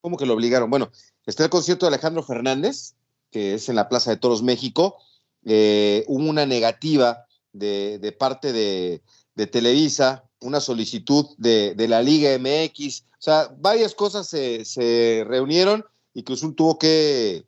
[0.00, 0.70] ¿Cómo que lo obligaron?
[0.70, 0.90] Bueno,
[1.26, 2.94] está el concierto de Alejandro Fernández,
[3.30, 4.96] que es en la Plaza de Toros México.
[5.44, 9.02] Eh, hubo una negativa de, parte de,
[9.46, 15.84] Televisa, una solicitud de, la Liga MX, o sea, varias cosas se, se reunieron
[16.18, 17.44] y Cruz Azul tuvo que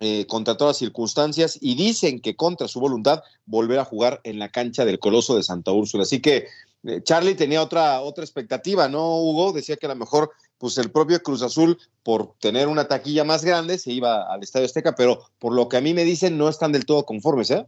[0.00, 4.40] eh, contra todas las circunstancias y dicen que contra su voluntad volver a jugar en
[4.40, 6.02] la cancha del Coloso de Santa Úrsula.
[6.02, 6.48] Así que
[6.82, 9.52] eh, Charlie tenía otra, otra expectativa, ¿no, Hugo?
[9.52, 13.44] Decía que a lo mejor pues el propio Cruz Azul, por tener una taquilla más
[13.44, 16.48] grande, se iba al Estadio Azteca, pero por lo que a mí me dicen, no
[16.48, 17.64] están del todo conformes, ¿eh?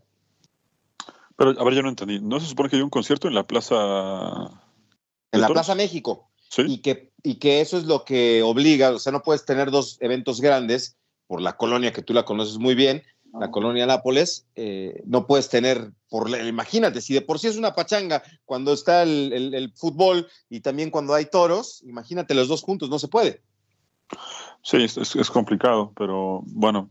[1.36, 2.18] Pero, a ver, yo no entendí.
[2.18, 3.76] ¿No se supone que hay un concierto en la Plaza...
[5.30, 6.28] En la Plaza México.
[6.54, 6.62] ¿Sí?
[6.66, 9.96] Y que, y que eso es lo que obliga, o sea, no puedes tener dos
[10.00, 10.96] eventos grandes
[11.26, 13.02] por la colonia que tú la conoces muy bien,
[13.40, 17.74] la colonia Nápoles, eh, no puedes tener, por imagínate, si de por sí es una
[17.74, 23.00] pachanga cuando está el, fútbol y también cuando hay toros, imagínate los dos juntos, no
[23.00, 23.42] se puede.
[24.62, 26.90] Sí, es, complicado, pero bueno,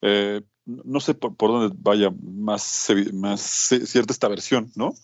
[0.00, 4.94] eh, no sé por, dónde vaya más, más cierta esta versión, ¿no?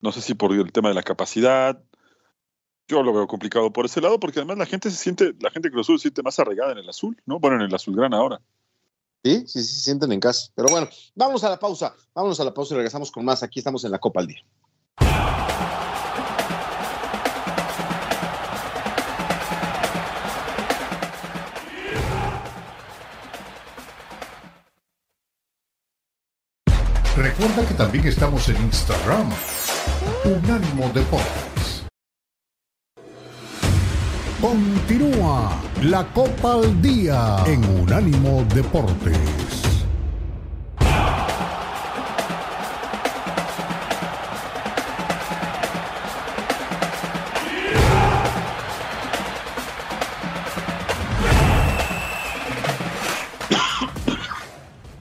[0.00, 1.82] No sé si por el tema de la capacidad,
[2.88, 5.70] yo lo veo complicado por ese lado, porque además la gente se siente, la gente
[5.70, 7.40] que se siente más arraigada en el azul, ¿no?
[7.40, 8.40] Bueno, en el azul gran ahora.
[9.24, 10.50] Sí, sí, sí, se sienten en casa.
[10.54, 13.42] Pero bueno, vamos a la pausa, vámonos a la pausa y regresamos con más.
[13.42, 14.42] Aquí estamos en la Copa al Día.
[27.16, 29.28] Recuerda que también estamos en Instagram.
[30.24, 31.55] Unánimo Deportes.
[34.46, 39.18] Continúa la Copa al Día en Unánimo Deportes.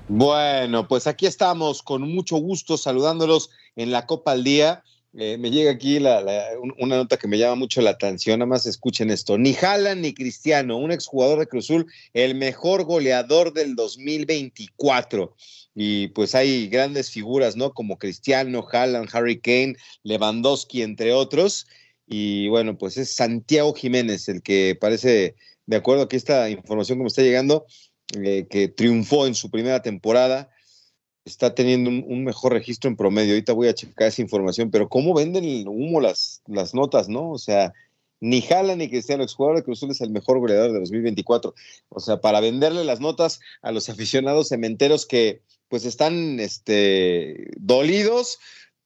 [0.07, 4.83] Bueno, pues aquí estamos con mucho gusto saludándolos en la Copa al Día.
[5.17, 9.09] Eh, me llega aquí una nota que me llama mucho la atención, nada más escuchen
[9.09, 9.37] esto.
[9.37, 15.33] Ni Jalan ni Cristiano, un exjugador de Cruzul, el mejor goleador del 2024.
[15.73, 17.73] Y pues hay grandes figuras, ¿no?
[17.73, 21.65] Como Cristiano, Haaland, Harry Kane, Lewandowski, entre otros.
[22.05, 25.35] Y bueno, pues es Santiago Jiménez el que parece,
[25.65, 27.65] de acuerdo a que esta información que me está llegando,
[28.21, 30.49] eh, que triunfó en su primera temporada
[31.25, 33.33] está teniendo un, mejor registro en promedio.
[33.33, 37.31] Ahorita voy a checar esa información, pero ¿cómo venden el humo las, las notas, no?
[37.31, 37.73] O sea,
[38.21, 41.53] ni Jala ni Cristiano, exjugador de Cruzul es el mejor goleador de 2024.
[41.89, 48.37] O sea, para venderle las notas a los aficionados cementeros que pues están este, dolidos,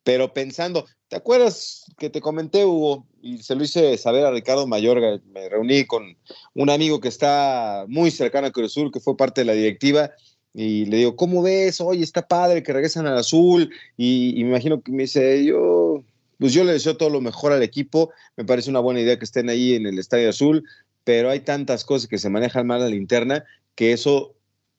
[0.04, 3.06] pero pensando, ¿te acuerdas que te comenté, Hugo?
[3.22, 5.20] Y se lo hice saber a Ricardo Mayorga.
[5.26, 6.18] Me reuní con
[6.54, 10.12] un amigo que está muy cercano a Cruzul, que fue parte de la directiva
[10.54, 11.80] y le digo, ¿cómo ves?
[11.80, 13.72] Oye, está padre que regresan al azul.
[13.98, 16.04] Y, me imagino que me dice, yo,
[16.38, 18.12] pues yo le deseo todo lo mejor al equipo.
[18.36, 20.64] Me parece una buena idea que estén ahí en el Estadio Azul,
[21.04, 23.46] pero hay tantas cosas que se manejan mal a la interna
[23.76, 24.36] que eso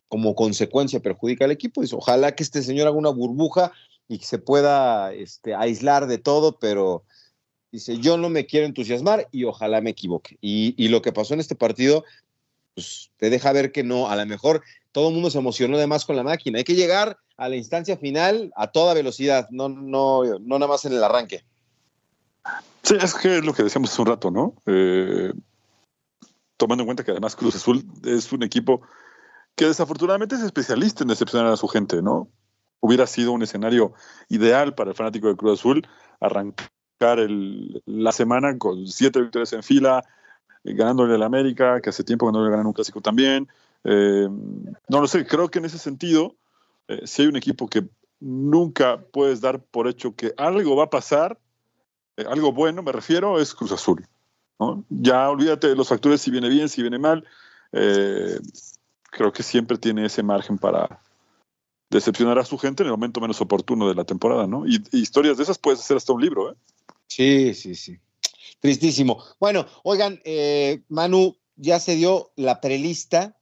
[0.09, 1.83] como consecuencia perjudica al equipo.
[1.83, 3.73] Dice, ojalá que este señor haga una burbuja
[4.09, 7.05] y que se pueda este, aislar de todo, pero
[7.71, 10.37] dice, yo no me quiero entusiasmar y ojalá me equivoque.
[10.41, 12.05] Y, y lo que pasó en este partido,
[12.75, 14.63] pues te deja ver que no, a lo mejor
[14.93, 16.59] todo el mundo se emocionó de más con la máquina.
[16.59, 20.85] Hay que llegar a la instancia final a toda velocidad, no, no, no nada más
[20.85, 21.45] en el arranque.
[22.83, 24.55] Sí, es que lo que decíamos hace un rato, ¿no?
[24.67, 25.33] Eh,
[26.57, 28.83] tomando en cuenta que además Cruz Azul es un equipo
[29.55, 32.29] que desafortunadamente es especialista en decepcionar a su gente, ¿no?
[32.81, 33.93] Hubiera sido un escenario
[34.29, 35.87] ideal para el fanático de Cruz Azul
[36.21, 36.71] arrancar
[37.87, 40.05] la semana con siete victorias en fila,
[40.65, 43.49] ganándole al América, que hace tiempo que no le ganan un clásico también,
[43.85, 44.29] eh,
[44.89, 46.37] no lo sé, creo que en ese sentido,
[46.89, 50.91] eh, si hay un equipo que nunca puedes dar por hecho que algo va a
[50.91, 51.39] pasar,
[52.17, 54.07] eh, algo bueno me refiero, es Cruz Azul.
[54.91, 57.25] Ya olvídate de los factores si viene bien, si viene mal.
[57.71, 61.01] creo que siempre tiene ese margen para
[61.89, 64.67] decepcionar a su gente en el momento menos oportuno de la temporada, ¿no?
[64.67, 66.57] Y, historias de esas puedes hacer hasta un libro, ¿eh?
[67.07, 67.99] Sí, sí, sí.
[68.61, 69.25] Tristísimo.
[69.41, 70.21] Bueno, oigan,
[70.89, 73.40] Manu, ya se dio la prelista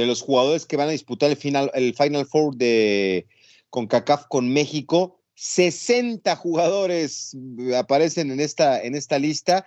[0.00, 3.26] de los jugadores que van a disputar el Final, el final Four de
[3.70, 5.20] CONCACAF con México.
[5.34, 7.36] 60 jugadores
[7.76, 9.66] aparecen en esta, en esta lista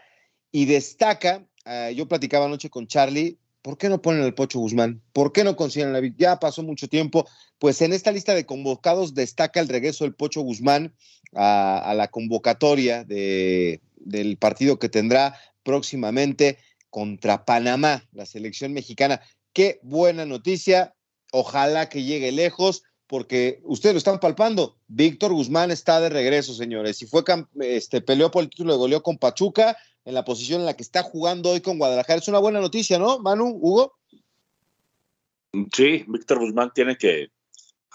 [0.51, 5.01] y destaca, ah, yo platicaba anoche con Charlie, ¿Por qué no ponen al Pocho Guzmán?
[5.13, 7.25] ¿Por qué no consiguen la Ya pasó mucho tiempo.
[7.59, 10.93] Pues en esta lista de convocados destaca el regreso del Pocho Guzmán
[11.33, 16.57] a, la convocatoria de, del partido que tendrá próximamente
[16.89, 19.21] contra Panamá, la selección mexicana.
[19.53, 20.95] Qué buena noticia.
[21.31, 24.77] Ojalá que llegue lejos, porque ustedes lo están palpando.
[24.87, 27.01] Víctor Guzmán está de regreso, señores.
[27.01, 27.23] Y fue
[27.61, 30.83] este, peleó por el título de goleo con Pachuca en la posición en la que
[30.83, 32.19] está jugando hoy con Guadalajara.
[32.19, 33.93] Es una buena noticia, ¿no, Manu, Hugo?
[35.71, 37.29] Sí, Víctor Guzmán tiene que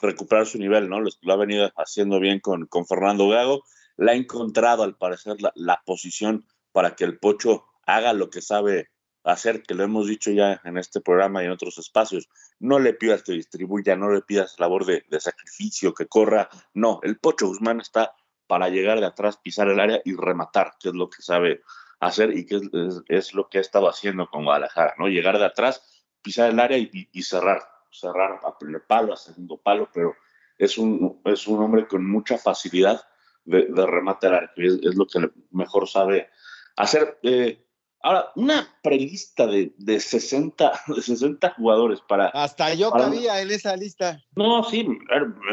[0.00, 1.00] recuperar su nivel, ¿no?
[1.00, 3.64] Lo, ha venido haciendo bien con, con Fernando Gago.
[3.96, 8.88] Le ha encontrado, al parecer, la posición para que el Pocho haga lo que sabe
[9.32, 12.28] hacer, que lo hemos dicho ya en este programa y en otros espacios.
[12.58, 16.48] No le pidas que distribuya, no le pidas labor de, sacrificio, que corra.
[16.74, 18.14] No, el Pocho Guzmán está
[18.46, 21.62] para llegar de atrás, pisar el área y rematar, que es lo que sabe
[22.00, 22.60] hacer y que
[23.08, 25.08] es, lo que ha estado haciendo con Guadalajara, ¿no?
[25.08, 29.90] Llegar de atrás, pisar el área y, cerrar, cerrar a primer palo, a segundo palo,
[29.92, 30.14] pero
[30.56, 33.02] es un, es un hombre con mucha facilidad
[33.44, 36.30] de, rematar, es, es, lo que mejor sabe
[36.76, 37.18] hacer.
[37.22, 37.67] Eh,
[38.02, 42.28] Ahora, una prelista de, de, 60, de 60 jugadores para...
[42.28, 44.22] Hasta yo cabía en esa lista.
[44.36, 44.86] No, sí,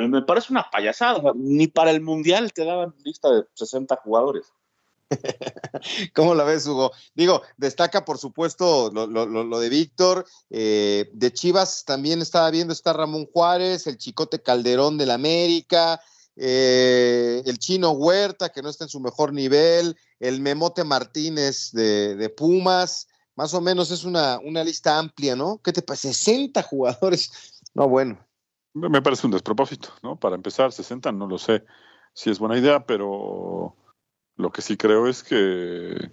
[0.07, 1.33] me parece una payasada.
[1.35, 4.53] Ni para el Mundial te daban lista de 60 jugadores.
[6.15, 6.91] ¿Cómo la ves, Hugo?
[7.13, 12.73] Digo, destaca por supuesto lo, lo, lo de Víctor, eh, de Chivas también estaba viendo,
[12.73, 16.01] está Ramón Juárez, el Chicote Calderón del América,
[16.35, 22.33] eh, el Chino Huerta, que no está en su mejor nivel, el Memote Martínez de,
[22.35, 25.59] Pumas, más o menos es una, una, lista amplia, ¿no?
[25.63, 26.13] ¿Qué te parece?
[26.13, 27.61] 60 jugadores.
[27.73, 28.17] No, bueno.
[28.73, 30.17] Me parece un despropósito, ¿no?
[30.17, 31.63] Para empezar, 60 no lo sé
[32.13, 33.75] si es buena idea, pero
[34.37, 36.11] lo que sí creo es que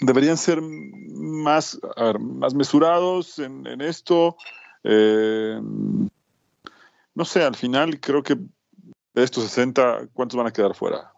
[0.00, 1.78] deberían ser más,
[2.18, 4.36] más mesurados en, esto.
[4.84, 5.60] Eh,
[7.14, 11.11] no sé, al final creo que de estos 60, ¿cuántos van a quedar fuera?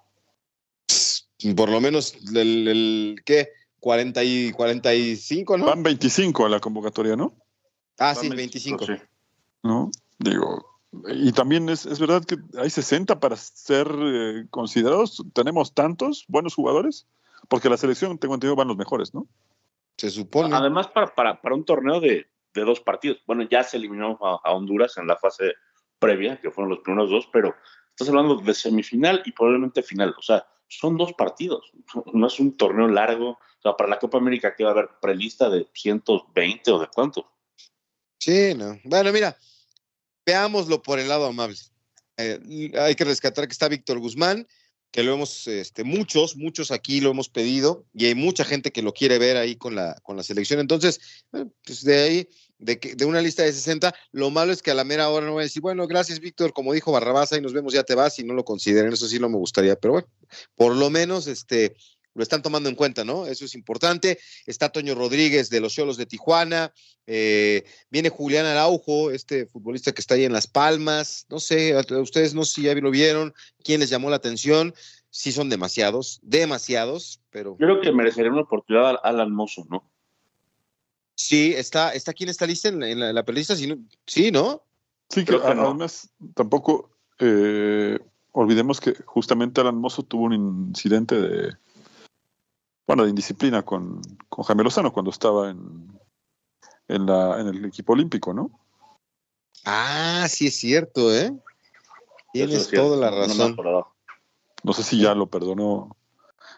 [1.53, 3.49] Por lo menos el, ¿qué?
[3.81, 5.67] 40 y 45, ¿no?
[5.67, 7.35] Van 25 a la convocatoria, ¿no?
[7.99, 8.87] Ah, sí, 25.
[9.63, 9.91] ¿No?
[10.19, 10.75] Digo,
[11.09, 15.23] y también es, es, verdad que hay 60 para ser eh, considerados.
[15.33, 17.07] ¿Tenemos tantos buenos jugadores?
[17.49, 19.27] Porque la selección, tengo entendido, van los mejores, ¿no?
[19.97, 20.55] Se supone.
[20.55, 23.19] Además, para, para, para un torneo de, de, dos partidos.
[23.27, 25.53] Bueno, ya se eliminó a Honduras en la fase
[25.99, 27.55] previa, que fueron los primeros dos, pero
[27.91, 30.15] estás hablando de semifinal y probablemente final.
[30.19, 30.47] O sea,
[30.79, 31.73] son dos partidos,
[32.13, 33.31] no es un torneo largo.
[33.31, 36.89] O sea, para la Copa América, que va a haber prelista de 120 o de
[36.89, 37.31] cuánto?
[38.19, 38.79] Sí, no.
[38.85, 39.39] Bueno, mira,
[40.27, 41.57] veámoslo por el lado amable.
[42.17, 44.47] Eh, hay que rescatar que está Víctor Guzmán,
[44.91, 48.83] que lo hemos, este, muchos, muchos aquí lo hemos pedido y hay mucha gente que
[48.83, 50.61] lo quiere ver ahí con la, con la selección.
[50.61, 51.01] Entonces,
[51.33, 52.29] eh, pues de ahí
[52.59, 53.95] de, que, de una lista de 60.
[54.13, 56.53] Lo malo es que a la mera hora no voy a decir, bueno, gracias, Víctor,
[56.53, 59.19] como dijo Barrabás, y nos vemos, ya te vas, y no lo consideren, eso sí
[59.19, 60.09] no me gustaría, pero bueno,
[60.55, 61.75] por lo menos este,
[62.15, 63.27] lo están tomando en cuenta, ¿no?
[63.27, 64.19] Eso es importante.
[64.47, 66.73] Está Toño Rodríguez de los Cholos de Tijuana,
[67.07, 72.35] eh, viene Julián Araujo, este futbolista que está ahí en Las Palmas, no sé, ustedes
[72.35, 74.75] no sé si ya lo vieron, quién les llamó la atención.
[75.11, 77.57] Sí son demasiados, demasiados, pero...
[77.57, 79.89] Creo que merecería una oportunidad al almozo, ¿no?
[81.15, 83.25] Sí, está, está aquí en esta lista, en la, en la,
[84.07, 84.63] sí, ¿no?
[85.09, 87.99] Sí, que además tampoco eh,
[88.33, 91.55] olvidemos que justamente Alan Mozo tuvo un incidente de,
[92.87, 95.99] bueno, de indisciplina con, con Jaime Lozano cuando estaba en,
[96.89, 98.51] en, la, en el equipo olímpico, ¿no?
[99.65, 101.33] Ah, sí es cierto, ¿eh?
[102.33, 103.57] Tienes toda la razón.
[104.65, 105.97] No sé si ya lo perdonó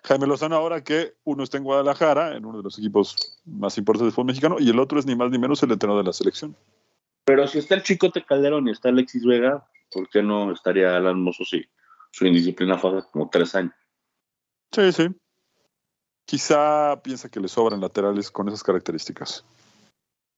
[0.06, 4.06] Jaime Lozano ahora que uno está en Guadalajara, en uno de los equipos más importantes
[4.06, 6.12] del fútbol mexicano, y el otro es ni más ni menos el entrenador de la
[6.12, 6.54] selección.
[7.24, 11.20] Pero si está el Chicote Calderón y está Alexis Vega, ¿por qué no estaría Alan
[11.20, 11.64] Mozo si
[12.12, 13.74] su indisciplina fue hace como tres años?
[14.72, 15.08] Sí, sí.
[16.24, 19.44] Quizá piensa que le sobran laterales con esas características.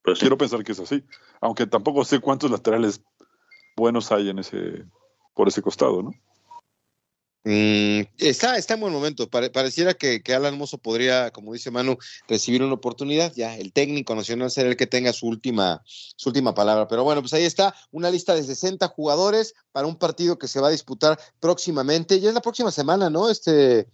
[0.01, 1.03] Pues Quiero pensar que es así,
[1.41, 3.03] aunque tampoco sé cuántos laterales
[3.77, 4.85] buenos hay en ese
[5.35, 6.11] por ese costado, ¿no?
[7.45, 9.29] Mm, está, está en buen momento.
[9.29, 13.33] pareciera que, Alan Mozo podría, como dice Manu, recibir una oportunidad.
[13.35, 16.87] Ya, el técnico nacional será el que tenga su última, su última palabra.
[16.87, 20.59] Pero bueno, pues ahí está, una lista de 60 jugadores para un partido que se
[20.59, 22.19] va a disputar próximamente.
[22.19, 23.29] Ya es la próxima semana, ¿no?
[23.29, 23.87] Este,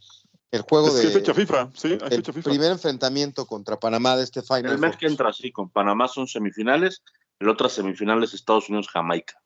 [0.52, 1.10] el juego de.
[1.10, 4.72] fecha FIFA, sí, el primer enfrentamiento contra Panamá de este final.
[4.72, 7.04] El mes que entra, sí, con Panamá son semifinales,
[7.40, 9.40] el otro semifinales Estados Unidos-Jamaica.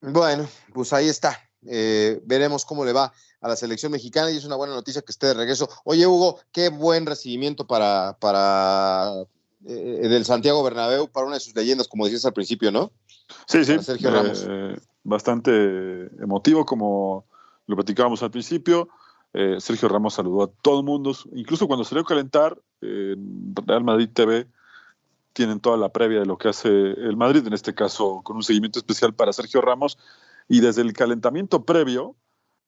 [0.00, 1.40] Bueno, pues ahí está.
[1.66, 5.12] Eh, veremos cómo le va a la selección mexicana y es una buena noticia que
[5.12, 5.68] esté de regreso.
[5.84, 9.12] Oye, Hugo, qué buen recibimiento para, para
[9.66, 12.92] eh, del Santiago Bernabéu para una de sus leyendas, como decías al principio, ¿no?
[13.46, 13.78] Sí, sí.
[13.80, 14.46] Sergio Ramos.
[15.04, 15.50] bastante
[16.22, 17.24] emotivo, como
[17.66, 18.88] lo platicábamos al principio.
[19.32, 24.10] Sergio Ramos saludó a todo el mundo, incluso cuando salió a calentar en Real Madrid
[24.12, 24.46] TV
[25.32, 28.42] tienen toda la previa de lo que hace el Madrid, en este caso con un
[28.42, 29.98] seguimiento especial para Sergio Ramos,
[30.48, 32.16] y desde el calentamiento previo,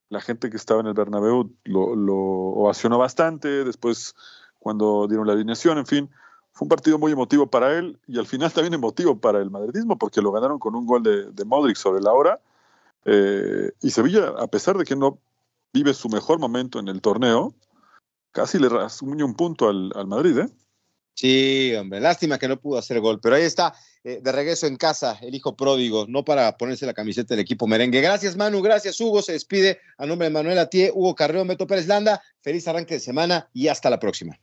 [0.09, 4.15] la gente que estaba en el Bernabéu lo, lo ovacionó bastante, después
[4.59, 6.11] cuando dieron la alineación, en fin,
[6.53, 9.99] fue un partido muy emotivo para él y al final también emotivo para el madridismo
[9.99, 12.41] porque lo ganaron con un gol de, Modric sobre la hora.
[13.05, 15.19] Eh, y Sevilla, a pesar de que no
[15.73, 17.55] vive su mejor momento en el torneo,
[18.31, 20.49] casi le rasguña un punto al, al Madrid, ¿eh?
[21.15, 23.75] Sí, hombre, lástima que no pudo hacer gol, pero ahí está,
[24.07, 27.67] eh, de regreso en casa, el hijo pródigo, no para ponerse la camiseta del equipo
[27.67, 28.03] merengue.
[28.03, 29.23] Gracias, Manu, gracias, Hugo.
[29.23, 32.23] Se despide a nombre de Manuel Atié, Hugo Carreón, Beto Pérez Landa.
[32.43, 34.39] Feliz arranque de semana y hasta la próxima.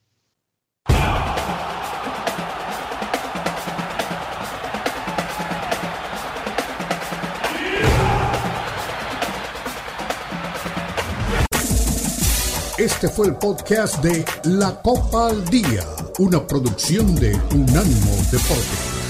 [12.80, 15.84] Este fue el podcast de La Copa al Día,
[16.18, 19.01] una producción de Unánimo Deportes.